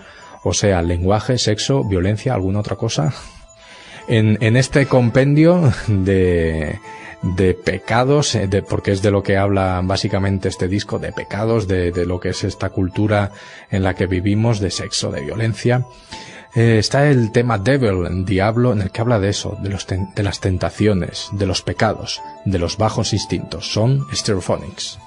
o 0.42 0.52
sea, 0.52 0.82
lenguaje, 0.82 1.38
sexo, 1.38 1.84
violencia, 1.84 2.34
alguna 2.34 2.60
otra 2.60 2.74
cosa. 2.74 3.14
En, 4.08 4.38
en 4.40 4.56
este 4.56 4.86
compendio 4.86 5.72
de, 5.86 6.80
de 7.22 7.54
pecados, 7.54 8.34
eh, 8.34 8.46
de, 8.46 8.62
porque 8.62 8.92
es 8.92 9.02
de 9.02 9.10
lo 9.10 9.22
que 9.22 9.36
habla 9.36 9.80
básicamente 9.84 10.48
este 10.48 10.68
disco, 10.68 10.98
de 10.98 11.12
pecados, 11.12 11.68
de, 11.68 11.92
de, 11.92 12.06
lo 12.06 12.20
que 12.20 12.30
es 12.30 12.44
esta 12.44 12.70
cultura 12.70 13.32
en 13.70 13.82
la 13.82 13.94
que 13.94 14.06
vivimos, 14.06 14.60
de 14.60 14.70
sexo, 14.70 15.10
de 15.10 15.20
violencia. 15.20 15.84
Eh, 16.54 16.78
está 16.78 17.08
el 17.08 17.30
tema 17.30 17.58
Devil, 17.58 18.24
Diablo, 18.24 18.72
en 18.72 18.82
el 18.82 18.90
que 18.90 19.00
habla 19.00 19.20
de 19.20 19.28
eso, 19.28 19.56
de, 19.62 19.68
los 19.68 19.86
de 19.86 20.22
las 20.22 20.40
tentaciones, 20.40 21.28
de 21.32 21.46
los 21.46 21.62
pecados, 21.62 22.20
de 22.44 22.58
los 22.58 22.76
bajos 22.76 23.12
instintos. 23.12 23.72
Son 23.72 24.06
Stereophonics. 24.12 24.98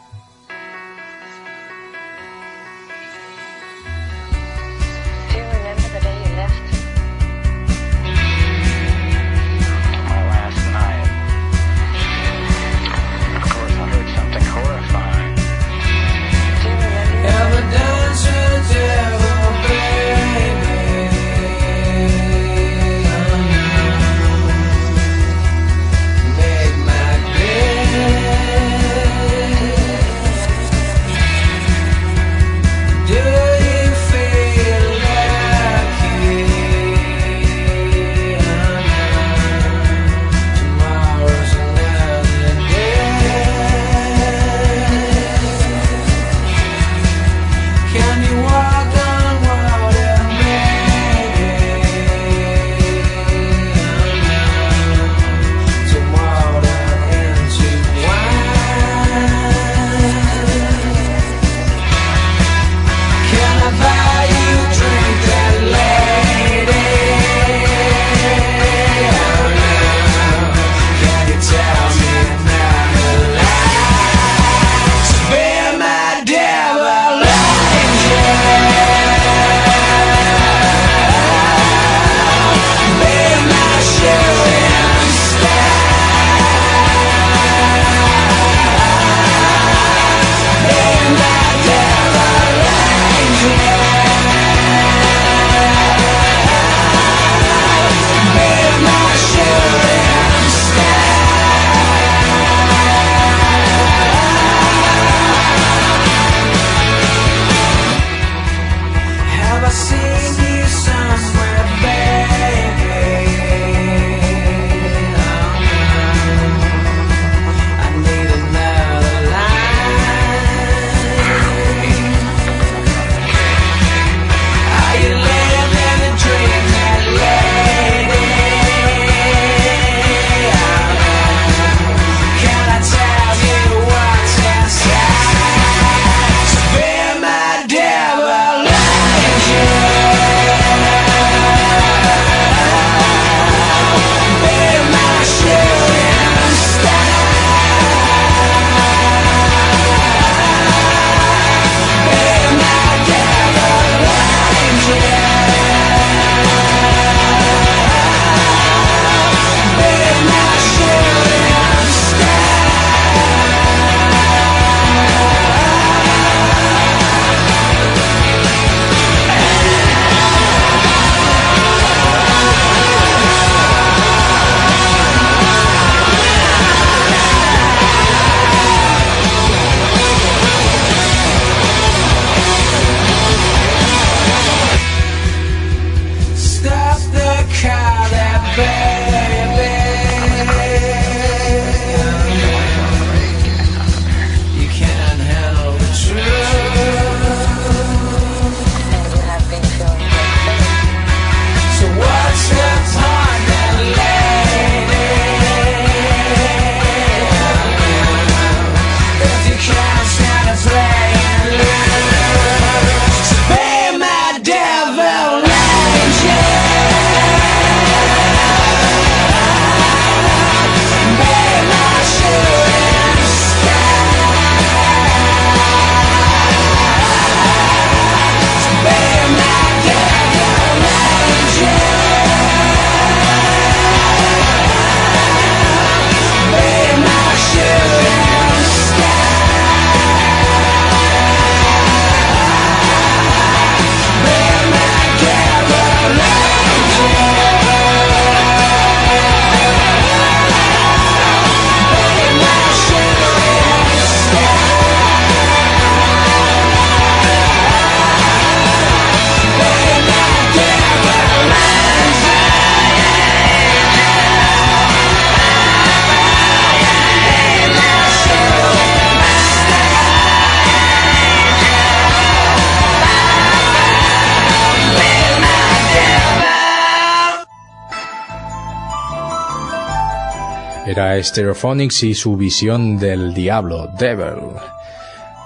Era 280.94 281.24
Stereophonics 281.24 282.04
y 282.04 282.14
su 282.14 282.38
visión 282.38 283.00
del 283.00 283.34
diablo, 283.34 283.88
Devil. 283.98 284.54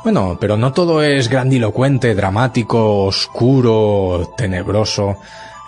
Bueno, 0.04 0.38
pero 0.42 0.58
no 0.58 0.74
todo 0.74 1.02
es 1.02 1.30
grandilocuente, 1.30 2.14
dramático, 2.16 3.06
oscuro, 3.06 4.34
tenebroso. 4.36 5.16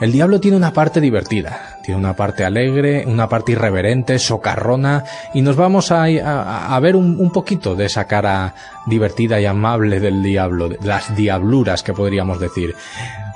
El 0.02 0.12
diablo 0.12 0.42
tiene 0.42 0.58
una 0.58 0.74
parte 0.74 1.00
divertida, 1.00 1.78
tiene 1.82 1.98
una 1.98 2.14
parte 2.14 2.44
alegre, 2.44 3.06
una 3.08 3.30
parte 3.30 3.54
irreverente, 3.54 4.20
socarrona, 4.20 5.06
y 5.34 5.42
nos 5.42 5.56
vamos 5.56 5.94
a, 5.94 6.78
ver 6.82 6.98
un, 6.98 7.32
poquito 7.32 7.74
de 7.74 7.86
esa 7.86 8.04
cara 8.04 8.56
divertida 8.86 9.40
y 9.40 9.46
amable 9.46 10.02
del 10.02 10.22
diablo, 10.22 10.72
las 10.84 11.16
diabluras 11.16 11.84
que 11.84 11.94
podríamos 11.94 12.42
decir. 12.42 12.76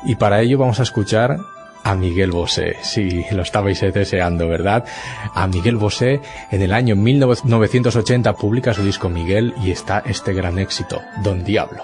Y 0.04 0.16
para 0.16 0.42
ello 0.42 0.58
vamos 0.58 0.82
a 0.82 0.84
escuchar 0.84 1.38
a 1.84 1.96
Miguel 1.96 2.32
Bosé. 2.32 2.78
Si 2.82 3.26
lo 3.32 3.44
estabais 3.44 3.82
deseando, 3.82 4.48
¿verdad? 4.48 4.86
A 5.34 5.48
Miguel 5.48 5.78
Bosé 5.78 6.22
en 6.52 6.62
el 6.62 6.74
año 6.74 6.96
1980 6.96 8.34
publica 8.34 8.74
su 8.74 8.84
disco 8.84 9.10
Miguel 9.10 9.54
y 9.64 9.72
está 9.72 10.04
este 10.06 10.34
gran 10.34 10.60
éxito, 10.60 11.02
Don 11.24 11.44
Diablo. 11.44 11.84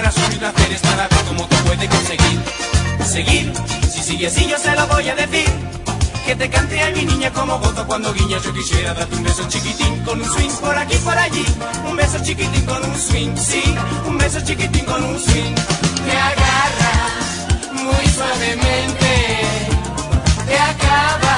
usar 0.00 0.06
a 0.06 0.12
sus 0.12 0.38
placeres 0.38 0.80
para 0.80 1.08
ver 1.08 1.24
cómo 1.28 1.46
te 1.46 1.56
puede 1.56 1.88
conseguir. 1.88 2.40
Seguir, 3.04 3.52
si 3.90 4.02
sigue 4.02 4.26
así 4.26 4.46
yo 4.46 4.58
se 4.58 4.74
lo 4.74 4.86
voy 4.88 5.08
a 5.08 5.14
decir. 5.14 5.50
Que 6.26 6.36
te 6.36 6.48
cante 6.48 6.80
a 6.80 6.90
mi 6.90 7.04
niña 7.04 7.32
como 7.32 7.58
gozo 7.58 7.86
cuando 7.86 8.12
guiñas. 8.14 8.42
Yo 8.44 8.52
quisiera 8.52 8.94
darte 8.94 9.16
un 9.16 9.24
beso 9.24 9.42
chiquitín 9.48 9.98
con 10.04 10.20
un 10.20 10.26
swing 10.26 10.50
por 10.60 10.76
aquí 10.76 10.96
por 10.98 11.18
allí. 11.18 11.44
Un 11.88 11.96
beso 11.96 12.18
chiquitín 12.22 12.64
con 12.66 12.84
un 12.84 12.96
swing, 12.96 13.36
sí. 13.36 13.62
Un 14.06 14.18
beso 14.18 14.40
chiquitín 14.40 14.84
con 14.84 15.02
un 15.02 15.18
swing. 15.18 15.54
Te 16.06 16.16
agarra 16.16 16.94
muy 17.72 18.06
suavemente. 18.10 19.40
Te 20.46 20.58
acaba 20.58 21.29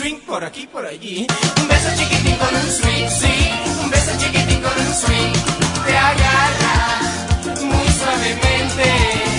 swing 0.00 0.20
por 0.26 0.42
aquí, 0.42 0.66
por 0.66 0.86
allí. 0.86 1.26
Un 1.60 1.68
beso 1.68 1.88
chiquitín 1.94 2.36
con 2.36 2.54
un 2.54 2.70
swing, 2.70 3.08
sí. 3.20 3.50
Un 3.82 3.90
beso 3.90 4.12
chiquitín 4.18 4.60
con 4.62 4.72
un 4.86 4.94
swing. 4.94 5.32
Te 5.84 5.96
agarra 5.96 7.00
muy 7.60 7.88
suavemente. 7.98 9.29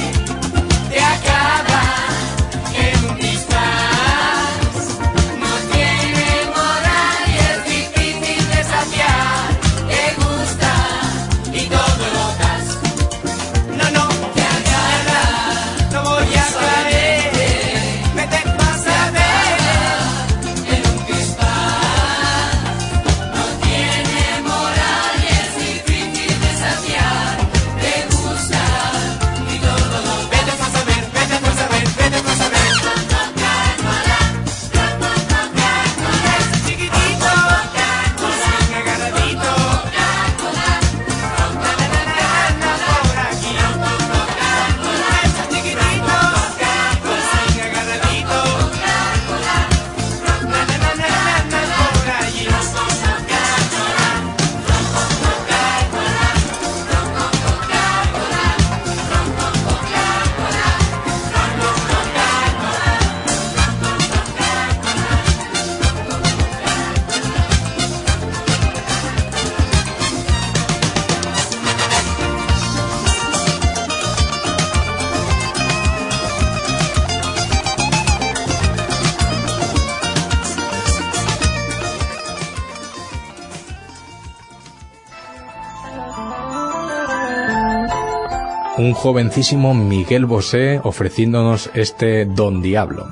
Un 88.81 88.93
jovencísimo 88.93 89.75
Miguel 89.75 90.25
Bosé 90.25 90.81
ofreciéndonos 90.83 91.69
este 91.75 92.25
Don 92.25 92.63
Diablo. 92.63 93.07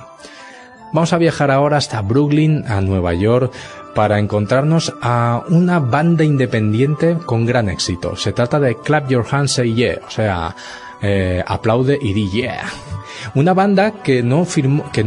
Vamos 0.92 1.14
a 1.14 1.20
viajar 1.20 1.52
ahora 1.52 1.78
hasta 1.78 2.02
Brooklyn, 2.02 2.66
a 2.68 2.82
Nueva 2.82 3.14
York, 3.14 3.54
para 3.94 4.18
encontrarnos 4.18 4.96
a 5.04 5.44
una 5.50 5.80
banda 5.80 6.24
independiente 6.24 7.18
con 7.24 7.46
gran 7.46 7.70
éxito. 7.70 8.16
Se 8.16 8.34
trata 8.34 8.60
de 8.60 8.78
Clap 8.78 9.10
Your 9.10 9.26
Hands 9.30 9.52
Say 9.52 9.76
Yeah, 9.76 10.00
o 10.08 10.10
sea, 10.10 10.56
eh, 11.04 11.44
aplaude 11.46 12.00
y 12.02 12.14
di 12.14 12.30
yeah. 12.32 12.68
Una 13.36 13.54
banda 13.54 14.02
que 14.02 14.24
no 14.24 14.46
firmó, 14.46 14.92
que 14.92 15.04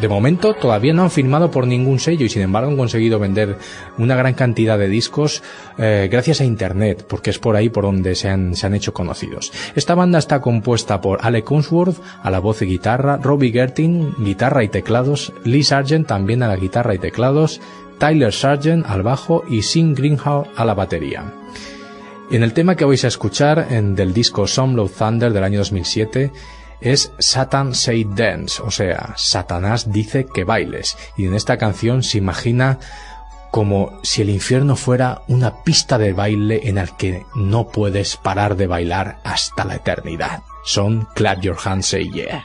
de 0.00 0.08
momento 0.08 0.54
todavía 0.54 0.94
no 0.94 1.02
han 1.02 1.10
firmado 1.10 1.50
por 1.50 1.66
ningún 1.66 1.98
sello 1.98 2.24
y 2.24 2.30
sin 2.30 2.40
embargo 2.40 2.70
han 2.70 2.76
conseguido 2.78 3.18
vender 3.18 3.58
una 3.98 4.16
gran 4.16 4.32
cantidad 4.32 4.78
de 4.78 4.88
discos 4.88 5.42
eh, 5.76 6.08
gracias 6.10 6.40
a 6.40 6.44
Internet, 6.44 7.04
porque 7.06 7.28
es 7.28 7.38
por 7.38 7.54
ahí 7.54 7.68
por 7.68 7.84
donde 7.84 8.14
se 8.14 8.30
han, 8.30 8.56
se 8.56 8.66
han 8.66 8.74
hecho 8.74 8.94
conocidos. 8.94 9.52
Esta 9.74 9.94
banda 9.94 10.18
está 10.18 10.40
compuesta 10.40 11.02
por 11.02 11.18
Alec 11.20 11.50
Unsworth 11.50 11.98
a 12.22 12.30
la 12.30 12.38
voz 12.38 12.62
y 12.62 12.66
guitarra, 12.66 13.18
Robbie 13.18 13.52
Gertin, 13.52 14.14
guitarra 14.18 14.64
y 14.64 14.68
teclados, 14.68 15.34
Lee 15.44 15.64
Sargent 15.64 16.06
también 16.06 16.42
a 16.42 16.48
la 16.48 16.56
guitarra 16.56 16.94
y 16.94 16.98
teclados, 16.98 17.60
Tyler 17.98 18.32
Sargent 18.32 18.86
al 18.86 19.02
bajo 19.02 19.44
y 19.50 19.60
Sin 19.60 19.94
Greenhow 19.94 20.46
a 20.56 20.64
la 20.64 20.72
batería. 20.72 21.34
En 22.30 22.42
el 22.42 22.54
tema 22.54 22.76
que 22.76 22.86
vais 22.86 23.04
a 23.04 23.08
escuchar 23.08 23.66
en, 23.70 23.94
del 23.94 24.14
disco 24.14 24.46
Some 24.46 24.76
Low 24.76 24.88
Thunder 24.88 25.32
del 25.32 25.44
año 25.44 25.58
2007, 25.58 26.32
es 26.80 27.12
Satan 27.18 27.74
Say 27.74 28.04
Dance, 28.04 28.62
o 28.62 28.70
sea, 28.70 29.14
Satanás 29.16 29.92
dice 29.92 30.26
que 30.26 30.44
bailes. 30.44 30.96
Y 31.16 31.26
en 31.26 31.34
esta 31.34 31.58
canción 31.58 32.02
se 32.02 32.18
imagina 32.18 32.78
como 33.50 33.98
si 34.02 34.22
el 34.22 34.30
infierno 34.30 34.76
fuera 34.76 35.22
una 35.28 35.62
pista 35.64 35.98
de 35.98 36.12
baile 36.12 36.68
en 36.68 36.76
la 36.76 36.86
que 36.86 37.24
no 37.34 37.68
puedes 37.68 38.16
parar 38.16 38.56
de 38.56 38.66
bailar 38.66 39.18
hasta 39.24 39.64
la 39.64 39.76
eternidad. 39.76 40.42
Son 40.64 41.08
Clap 41.14 41.40
Your 41.40 41.56
Hands 41.62 41.86
Say 41.86 42.10
Yeah. 42.10 42.44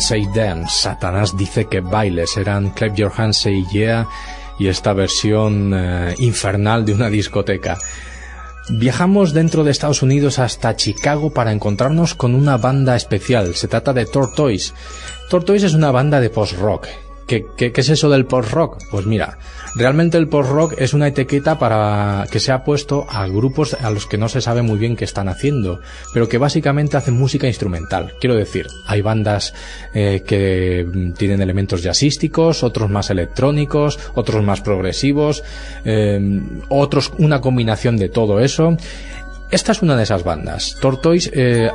Say 0.00 0.26
Dance, 0.34 0.82
Satanás 0.82 1.36
dice 1.36 1.66
que 1.66 1.80
bailes, 1.80 2.36
eran 2.36 2.70
Clap 2.70 2.94
Your 2.94 3.12
Hands 3.16 3.46
Yeah 3.72 4.06
y 4.58 4.68
esta 4.68 4.92
versión 4.92 5.72
eh, 5.74 6.14
infernal 6.18 6.84
de 6.84 6.92
una 6.92 7.08
discoteca. 7.08 7.78
Viajamos 8.68 9.32
dentro 9.32 9.64
de 9.64 9.70
Estados 9.70 10.02
Unidos 10.02 10.38
hasta 10.38 10.76
Chicago 10.76 11.30
para 11.30 11.52
encontrarnos 11.52 12.14
con 12.14 12.34
una 12.34 12.56
banda 12.56 12.94
especial. 12.94 13.54
Se 13.54 13.68
trata 13.68 13.92
de 13.92 14.06
Tortoise. 14.06 14.72
Tortoise 15.28 15.66
es 15.66 15.74
una 15.74 15.90
banda 15.90 16.20
de 16.20 16.30
post-rock. 16.30 16.86
¿Qué, 17.30 17.46
qué, 17.56 17.70
qué 17.70 17.80
es 17.80 17.88
eso 17.90 18.10
del 18.10 18.26
post-rock? 18.26 18.82
Pues 18.90 19.06
mira, 19.06 19.38
Realmente 19.76 20.18
el 20.18 20.26
post-rock 20.26 20.74
es 20.78 20.94
una 20.94 21.06
etiqueta 21.06 21.58
para 21.58 22.26
que 22.30 22.40
se 22.40 22.50
ha 22.50 22.64
puesto 22.64 23.06
a 23.08 23.28
grupos 23.28 23.74
a 23.74 23.90
los 23.90 24.06
que 24.06 24.18
no 24.18 24.28
se 24.28 24.40
sabe 24.40 24.62
muy 24.62 24.78
bien 24.78 24.96
qué 24.96 25.04
están 25.04 25.28
haciendo, 25.28 25.80
pero 26.12 26.28
que 26.28 26.38
básicamente 26.38 26.96
hacen 26.96 27.14
música 27.14 27.46
instrumental. 27.46 28.14
Quiero 28.20 28.34
decir, 28.34 28.66
hay 28.86 29.00
bandas 29.00 29.54
eh, 29.94 30.22
que 30.26 31.12
tienen 31.16 31.40
elementos 31.40 31.82
jazzísticos, 31.82 32.64
otros 32.64 32.90
más 32.90 33.10
electrónicos, 33.10 33.98
otros 34.14 34.42
más 34.42 34.60
progresivos, 34.60 35.44
eh, 35.84 36.40
otros 36.68 37.12
una 37.18 37.40
combinación 37.40 37.96
de 37.96 38.08
todo 38.08 38.40
eso. 38.40 38.76
Esta 39.50 39.72
es 39.72 39.82
una 39.82 39.96
de 39.96 40.04
esas 40.04 40.22
bandas. 40.22 40.76
Tortoise 40.80 41.28
eh, 41.34 41.70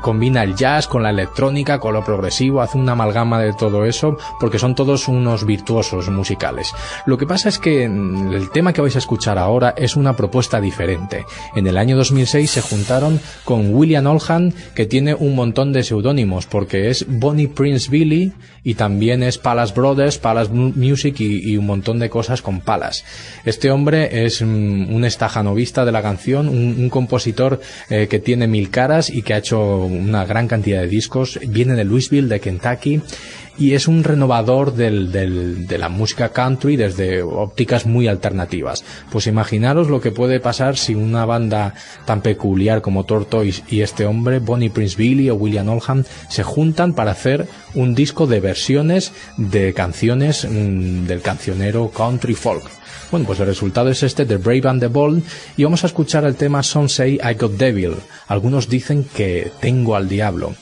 combina 0.00 0.44
el 0.44 0.54
jazz 0.54 0.86
con 0.86 1.02
la 1.02 1.10
electrónica, 1.10 1.80
con 1.80 1.94
lo 1.94 2.04
progresivo, 2.04 2.62
hace 2.62 2.78
una 2.78 2.92
amalgama 2.92 3.40
de 3.40 3.52
todo 3.52 3.84
eso, 3.84 4.16
porque 4.38 4.60
son 4.60 4.76
todos 4.76 5.08
unos 5.08 5.44
virtuosos 5.44 6.08
musicales. 6.08 6.70
Lo 7.04 7.18
que 7.18 7.26
pasa 7.26 7.48
es 7.48 7.58
que 7.58 7.88
mm, 7.88 8.32
el 8.32 8.50
tema 8.52 8.72
que 8.72 8.80
vais 8.80 8.94
a 8.94 9.00
escuchar 9.00 9.38
ahora 9.38 9.74
es 9.76 9.96
una 9.96 10.14
propuesta 10.14 10.60
diferente. 10.60 11.24
En 11.56 11.66
el 11.66 11.78
año 11.78 11.96
2006 11.96 12.48
se 12.48 12.60
juntaron 12.60 13.20
con 13.42 13.74
William 13.74 14.06
Olhan, 14.06 14.54
que 14.76 14.86
tiene 14.86 15.12
un 15.12 15.34
montón 15.34 15.72
de 15.72 15.82
seudónimos, 15.82 16.46
porque 16.46 16.90
es 16.90 17.06
Bonnie 17.08 17.48
Prince 17.48 17.90
Billy 17.90 18.34
y 18.62 18.74
también 18.74 19.24
es 19.24 19.36
Palace 19.36 19.74
Brothers, 19.74 20.18
Palace 20.18 20.52
Music 20.52 21.18
y, 21.18 21.56
un 21.56 21.66
montón 21.66 21.98
de 21.98 22.08
cosas 22.08 22.40
con 22.40 22.60
Palace. 22.60 23.02
Este 23.44 23.72
hombre 23.72 24.24
es 24.26 24.42
mm, 24.42 24.94
un 24.94 25.04
estajanovista 25.04 25.84
de 25.84 25.90
la 25.90 26.02
canción, 26.02 26.48
un, 26.48 26.76
un 26.78 26.88
compositor 26.88 27.15
compositor 27.16 27.60
eh, 27.88 28.08
que 28.08 28.18
tiene 28.18 28.46
mil 28.46 28.68
caras 28.70 29.08
y 29.08 29.22
que 29.22 29.32
ha 29.32 29.38
hecho 29.38 29.78
una 29.78 30.26
gran 30.26 30.48
cantidad 30.48 30.82
de 30.82 30.88
discos. 30.88 31.38
Viene 31.48 31.74
de 31.74 31.84
Louisville, 31.84 32.28
de 32.28 32.40
Kentucky 32.40 33.00
y 33.58 33.72
es 33.72 33.88
un 33.88 34.04
renovador 34.04 34.74
del, 34.74 35.10
de 35.66 35.78
la 35.78 35.88
música 35.88 36.28
country 36.28 36.76
desde 36.76 37.22
ópticas 37.22 37.86
muy 37.86 38.06
alternativas. 38.06 38.84
Pues 39.10 39.26
imaginaros 39.26 39.88
lo 39.88 40.02
que 40.02 40.10
puede 40.10 40.40
pasar 40.40 40.76
si 40.76 40.94
una 40.94 41.24
banda 41.24 41.72
tan 42.04 42.20
peculiar 42.20 42.82
como 42.82 43.04
Tortoise 43.04 43.62
y 43.70 43.80
este 43.80 44.04
hombre, 44.04 44.40
Bonnie 44.40 44.68
Prince 44.68 44.96
Billy 44.98 45.30
o 45.30 45.36
William 45.36 45.70
Oldham, 45.70 46.04
se 46.28 46.42
juntan 46.42 46.92
para 46.92 47.12
hacer 47.12 47.46
un 47.74 47.94
disco 47.94 48.26
de 48.26 48.40
versiones 48.40 49.12
de 49.38 49.72
canciones 49.72 50.44
mmm, 50.44 51.06
del 51.06 51.22
cancionero 51.22 51.90
country 51.90 52.34
folk. 52.34 52.64
Bueno, 53.10 53.26
pues 53.26 53.38
el 53.40 53.46
resultado 53.46 53.88
es 53.88 54.02
este, 54.02 54.26
The 54.26 54.36
Brave 54.36 54.68
and 54.68 54.80
the 54.80 54.88
Bold, 54.88 55.22
y 55.56 55.64
vamos 55.64 55.84
a 55.84 55.86
escuchar 55.86 56.24
el 56.24 56.34
tema 56.34 56.62
Some 56.62 56.88
Say 56.88 57.14
I 57.22 57.34
Got 57.34 57.52
Devil. 57.52 57.94
Algunos 58.26 58.68
dicen 58.68 59.04
que 59.04 59.52
tengo 59.60 59.94
al 59.94 60.08
diablo. 60.08 60.54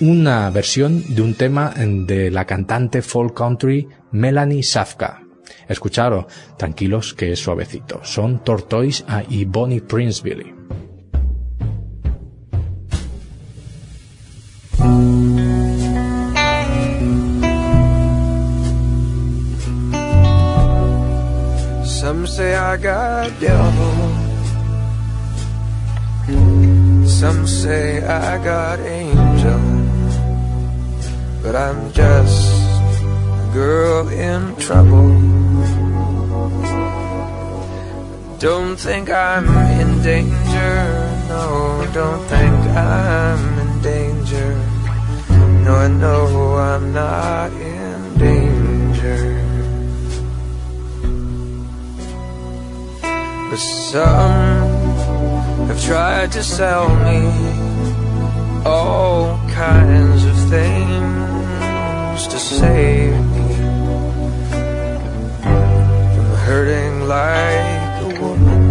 Una 0.00 0.50
versión 0.50 1.14
de 1.14 1.22
un 1.22 1.34
tema 1.34 1.72
de 1.76 2.30
la 2.30 2.44
cantante 2.44 3.02
folk 3.02 3.34
country 3.34 3.86
Melanie 4.10 4.64
Safka. 4.64 5.22
Escucharos, 5.68 6.26
tranquilos 6.56 7.14
que 7.14 7.32
es 7.32 7.38
suavecito. 7.38 8.00
Son 8.02 8.42
Tortoise 8.42 9.04
y 9.28 9.44
Bonnie 9.44 9.80
Prince 9.80 10.22
I 22.72 22.76
got 22.78 23.28
devil. 23.38 23.92
Some 27.06 27.46
say 27.46 28.02
I 28.02 28.42
got 28.42 28.80
angel. 28.80 29.60
But 31.42 31.54
I'm 31.54 31.92
just 31.92 32.50
a 33.44 33.50
girl 33.52 34.08
in 34.08 34.56
trouble. 34.56 35.10
Don't 38.38 38.76
think 38.80 39.10
I'm 39.10 39.46
in 39.78 40.02
danger. 40.02 40.74
No, 41.28 41.86
don't 41.92 42.24
think 42.32 42.54
I'm 42.72 43.58
in 43.58 43.82
danger. 43.82 44.48
No, 45.66 45.74
I 45.74 45.88
know 45.88 46.56
I'm 46.56 46.94
not 46.94 47.52
in 47.52 48.18
danger. 48.18 48.61
But 53.52 53.60
some 53.60 54.66
have 55.68 55.84
tried 55.84 56.32
to 56.32 56.42
sell 56.42 56.88
me 57.04 57.20
all 58.64 59.36
kinds 59.50 60.24
of 60.24 60.34
things 60.48 62.26
to 62.28 62.38
save 62.38 63.12
me 63.12 63.54
from 66.14 66.28
hurting 66.46 67.06
like 67.06 68.00
a 68.00 68.20
woman, 68.22 68.62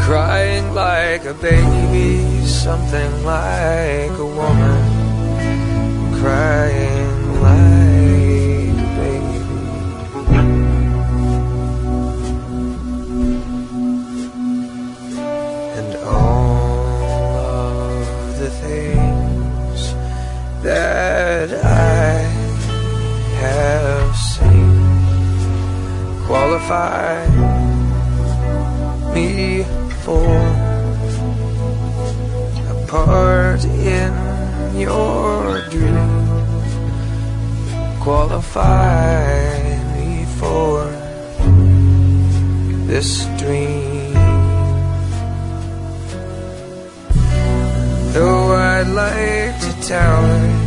crying 0.00 0.72
like 0.72 1.26
a 1.26 1.34
baby, 1.34 2.46
something 2.46 3.24
like 3.24 4.10
a 4.10 4.24
woman, 4.40 4.80
crying 6.18 7.42
like. 7.42 7.93
That 21.46 21.62
I 21.62 22.22
have 23.42 24.16
seen 24.16 24.80
qualify 26.24 27.26
me 29.14 29.64
for 30.04 30.24
a 32.72 32.86
part 32.88 33.62
in 33.64 34.12
your 34.78 35.60
dream. 35.68 36.26
Qualify 38.00 39.26
me 39.96 40.24
for 40.38 40.84
this 42.86 43.26
dream. 43.36 44.14
Though 48.14 48.54
I'd 48.54 48.88
like 48.88 49.60
to 49.60 49.88
tell 49.88 50.22
her 50.22 50.63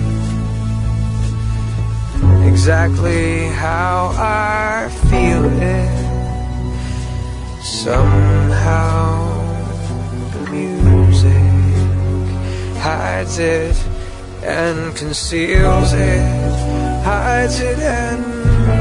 exactly 2.58 3.50
how 3.50 4.12
I 4.18 4.90
feel 5.12 5.46
it. 5.62 5.98
Somehow 7.64 9.06
the 10.34 10.42
music 10.50 11.44
hides 12.82 13.38
it 13.38 13.78
and 14.42 14.96
conceals 14.96 15.94
it, 15.94 17.04
hides 17.06 17.60
it 17.60 17.78
and 17.78 18.26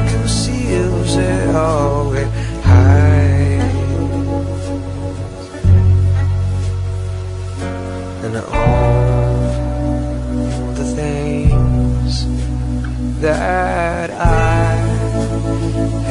conceals 0.09 1.15
it. 1.15 1.47
Oh, 1.53 2.13
it 2.13 2.27
hides 2.63 3.27
and 8.25 8.37
all 8.37 8.76
that 13.27 14.09
I 14.09 14.77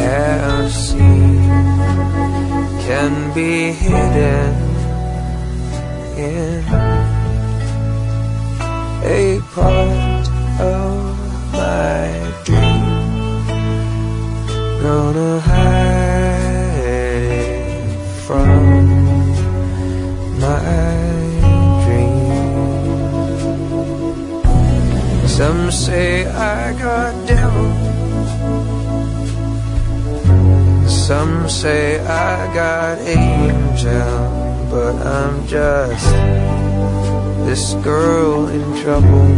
have 0.03 0.71
seen 0.71 1.41
can 2.87 3.13
be 3.33 3.73
hidden 3.73 4.55
in 6.29 6.63
a 9.03 9.41
part 9.55 10.27
of 10.61 11.53
my 11.53 12.05
dream. 12.45 12.85
Gonna 14.83 15.41
hide 15.41 16.06
Some 25.37 25.71
say 25.71 26.25
I 26.25 26.73
got 26.79 27.13
devil. 27.29 27.69
Some 30.89 31.47
say 31.47 32.01
I 32.01 32.55
got 32.55 32.99
angel. 33.01 34.17
But 34.71 34.97
I'm 35.05 35.47
just 35.47 36.11
this 37.45 37.75
girl 37.85 38.49
in 38.49 38.65
trouble. 38.83 39.29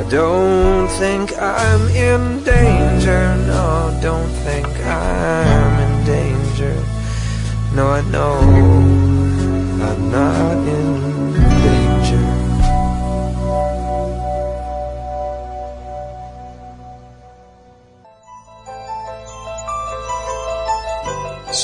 I 0.00 0.02
don't 0.08 0.88
think 0.96 1.36
I'm 1.36 1.82
in 1.90 2.42
danger, 2.42 3.36
no, 3.46 3.98
don't 4.00 4.32
think 4.46 4.66
I'm 4.80 5.72
in 5.84 6.06
danger. 6.06 6.74
No, 7.74 7.88
I 7.88 8.00
know 8.10 8.38
I'm 9.84 10.10
not 10.10 10.56
in 10.66 10.95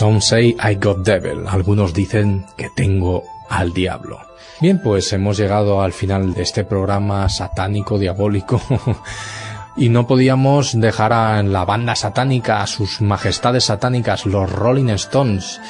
Some 0.02 0.20
say 0.20 0.56
I 0.58 0.74
got 0.74 1.04
devil. 1.04 1.46
Algunos 1.46 1.94
dicen 1.94 2.44
que 2.56 2.68
tengo 2.74 3.22
al 3.48 3.72
diablo. 3.72 4.18
Bien, 4.60 4.80
pues 4.82 5.12
hemos 5.12 5.36
llegado 5.36 5.80
al 5.80 5.92
final 5.92 6.34
de 6.34 6.42
este 6.42 6.64
programa 6.64 7.28
satánico, 7.28 8.00
diabólico. 8.00 8.60
y 9.76 9.90
no 9.90 10.08
podíamos 10.08 10.72
dejar 10.80 11.12
a 11.12 11.40
la 11.44 11.64
banda 11.64 11.94
satánica, 11.94 12.62
a 12.62 12.66
sus 12.66 13.00
majestades 13.00 13.66
satánicas, 13.66 14.26
los 14.26 14.50
Rolling 14.50 14.88
Stones. 14.88 15.60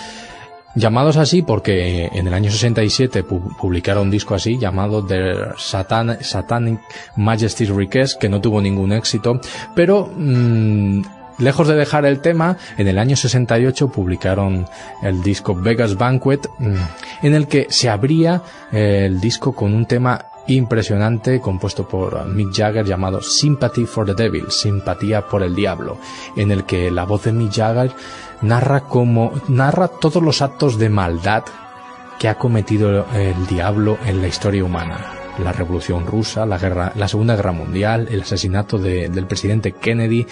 Llamados 0.75 1.19
así 1.19 1.43
porque 1.43 2.07
en 2.07 2.27
el 2.27 2.33
año 2.33 2.51
67 2.51 3.27
pu- 3.27 3.55
publicaron 3.59 4.05
un 4.05 4.11
disco 4.11 4.35
así 4.35 4.57
llamado 4.57 5.05
The 5.05 5.51
Satan- 5.59 6.25
Satanic 6.25 6.81
Majesty's 7.17 7.69
Request 7.69 8.19
que 8.19 8.31
no 8.31 8.41
tuvo 8.41 8.63
ningún 8.63 8.93
éxito, 8.95 9.39
pero 9.75 10.11
mm, 10.17 11.03
lejos 11.39 11.69
de 11.69 11.75
dejar 11.75 12.05
el 12.07 12.21
tema, 12.21 12.57
en 12.77 12.89
el 12.89 12.99
año 12.99 13.17
68 13.17 13.89
publicaron 13.89 14.67
el 15.03 15.23
disco 15.23 15.55
Vegas 15.55 15.97
Banquet 15.97 16.49
mm, 16.59 16.75
en 17.23 17.35
el 17.35 17.47
que 17.49 17.67
se 17.71 17.89
abría 17.91 18.43
eh, 18.73 19.05
el 19.07 19.21
disco 19.21 19.53
con 19.53 19.75
un 19.75 19.87
tema 19.87 20.27
impresionante 20.49 21.41
compuesto 21.41 21.87
por 21.89 22.27
Mick 22.27 22.53
Jagger 22.53 22.85
llamado 22.85 23.21
Sympathy 23.23 23.87
for 23.87 24.05
the 24.07 24.15
Devil, 24.21 24.51
simpatía 24.51 25.23
por 25.29 25.43
el 25.43 25.55
diablo, 25.55 25.99
en 26.37 26.51
el 26.51 26.65
que 26.65 26.91
la 26.91 27.05
voz 27.05 27.25
de 27.25 27.33
Mick 27.33 27.53
Jagger 27.53 27.93
narra 28.41 28.81
como 28.81 29.33
narra 29.49 29.87
todos 29.89 30.21
los 30.23 30.43
actos 30.43 30.79
de 30.79 30.89
maldad 30.89 31.45
que 32.19 32.29
ha 32.29 32.37
cometido 32.39 33.07
el 33.15 33.47
diablo 33.47 33.99
en 34.05 34.21
la 34.21 34.29
historia 34.29 34.65
humana. 34.65 34.99
La 35.43 35.53
revolución 35.53 36.07
rusa, 36.07 36.45
la 36.45 36.59
guerra, 36.59 36.93
la 36.95 37.09
segunda 37.09 37.35
guerra 37.37 37.53
mundial, 37.53 38.07
el 38.11 38.23
asesinato 38.23 38.79
de- 38.79 39.09
del 39.09 39.27
presidente 39.27 39.73
Kennedy. 39.73 40.27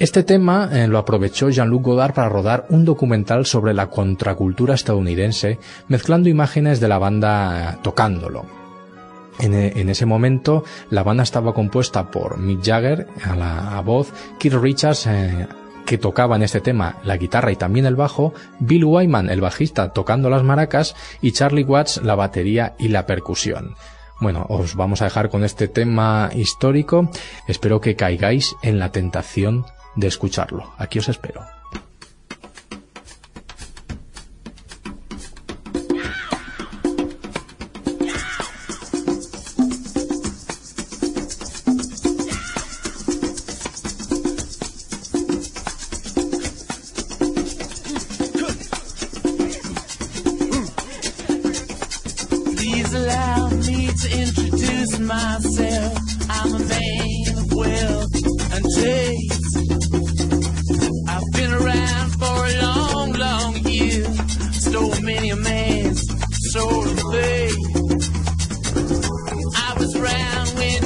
Este 0.00 0.22
tema 0.22 0.70
eh, 0.72 0.88
lo 0.88 0.96
aprovechó 0.96 1.50
Jean-Luc 1.50 1.82
Godard 1.82 2.14
para 2.14 2.30
rodar 2.30 2.64
un 2.70 2.86
documental 2.86 3.44
sobre 3.44 3.74
la 3.74 3.90
contracultura 3.90 4.74
estadounidense, 4.74 5.58
mezclando 5.88 6.30
imágenes 6.30 6.80
de 6.80 6.88
la 6.88 6.96
banda 6.96 7.72
eh, 7.74 7.78
tocándolo. 7.82 8.46
En, 9.40 9.52
e- 9.52 9.78
en 9.78 9.90
ese 9.90 10.06
momento, 10.06 10.64
la 10.88 11.02
banda 11.02 11.22
estaba 11.22 11.52
compuesta 11.52 12.10
por 12.10 12.38
Mick 12.38 12.64
Jagger 12.64 13.08
a 13.24 13.36
la 13.36 13.82
voz, 13.82 14.10
Keith 14.38 14.54
Richards, 14.54 15.06
eh, 15.06 15.46
que 15.84 15.98
tocaba 15.98 16.36
en 16.36 16.44
este 16.44 16.62
tema 16.62 16.96
la 17.04 17.18
guitarra 17.18 17.52
y 17.52 17.56
también 17.56 17.84
el 17.84 17.94
bajo, 17.94 18.32
Bill 18.58 18.86
Wyman, 18.86 19.28
el 19.28 19.42
bajista, 19.42 19.92
tocando 19.92 20.30
las 20.30 20.42
maracas, 20.42 20.96
y 21.20 21.32
Charlie 21.32 21.64
Watts, 21.64 22.02
la 22.02 22.14
batería 22.14 22.74
y 22.78 22.88
la 22.88 23.04
percusión. 23.04 23.74
Bueno, 24.18 24.46
os 24.48 24.76
vamos 24.76 25.02
a 25.02 25.04
dejar 25.04 25.28
con 25.28 25.44
este 25.44 25.68
tema 25.68 26.30
histórico. 26.34 27.10
Espero 27.46 27.82
que 27.82 27.96
caigáis 27.96 28.56
en 28.62 28.78
la 28.78 28.92
tentación 28.92 29.66
de 29.96 30.06
escucharlo. 30.06 30.72
Aquí 30.78 30.98
os 30.98 31.08
espero. 31.08 31.59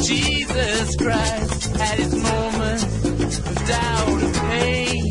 Jesus 0.06 0.96
Christ 0.96 1.76
had 1.76 1.98
his 1.98 2.14
moment 2.14 2.82
of 3.38 3.66
doubt 3.66 4.22
and 4.22 4.34
pain. 4.34 5.10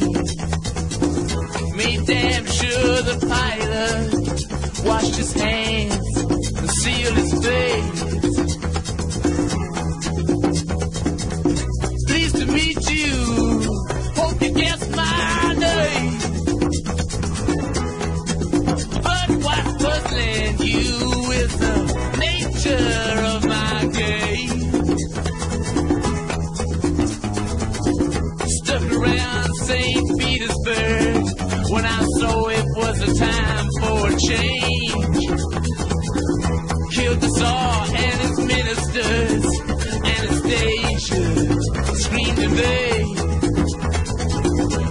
Made 1.75 2.05
damn 2.05 2.45
sure 2.45 3.01
the 3.01 3.17
pilot 3.27 4.85
washed 4.85 5.15
his 5.15 5.33
hands 5.33 5.62
was 32.75 33.01
a 33.01 33.13
time 33.19 33.67
for 33.81 34.09
change. 34.17 35.25
Killed 36.93 37.19
the 37.19 37.29
Tsar 37.37 37.85
and 37.95 38.21
his 38.21 38.37
ministers, 38.53 39.45
Anastasia 40.15 41.23
screamed 42.03 42.39
vain. 42.61 43.17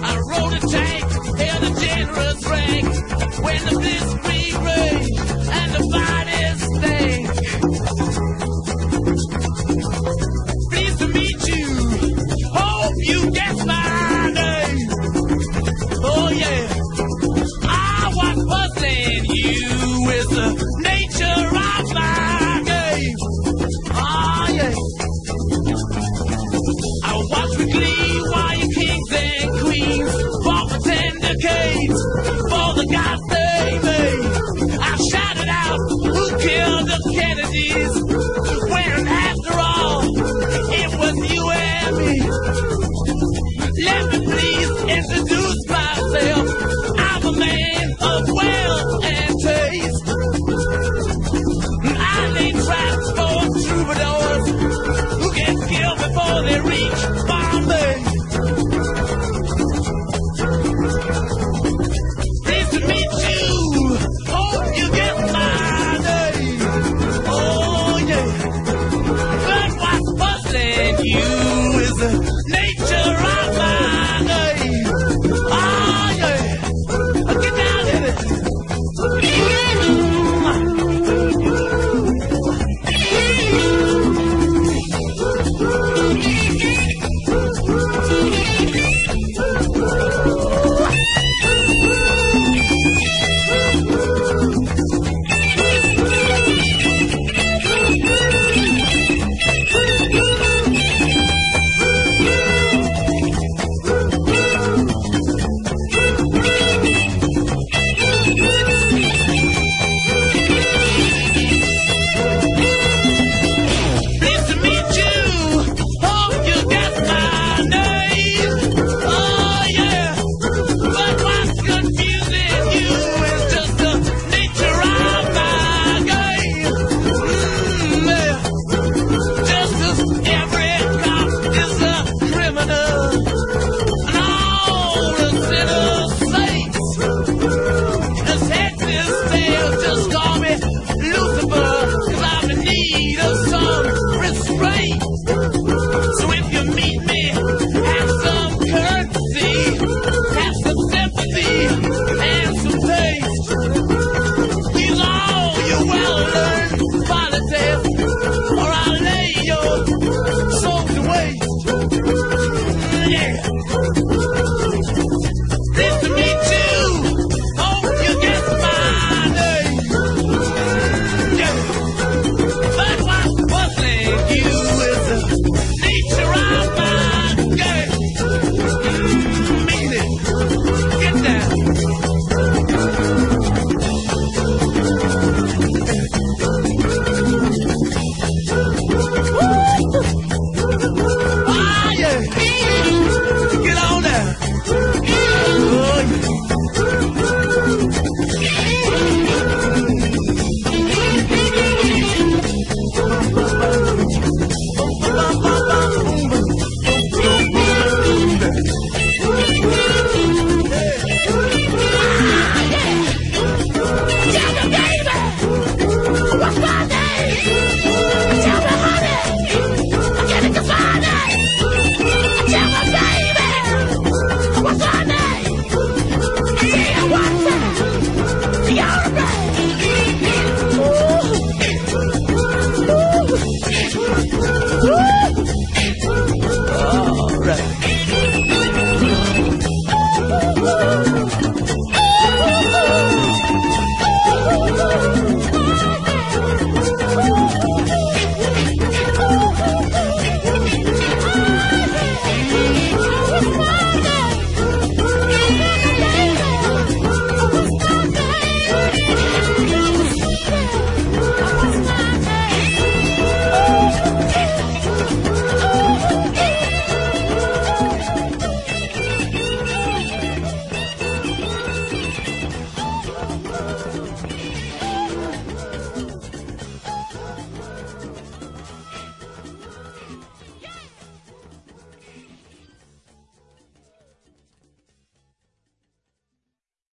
I 0.03 0.13
rode 0.31 0.53
a 0.53 0.59
tank, 0.67 1.05
held 1.39 1.63
a 1.63 1.71
generous 1.79 2.45
rank 2.45 2.87
when 3.43 3.59
the 3.65 3.75
blitzkrieg 3.81 4.32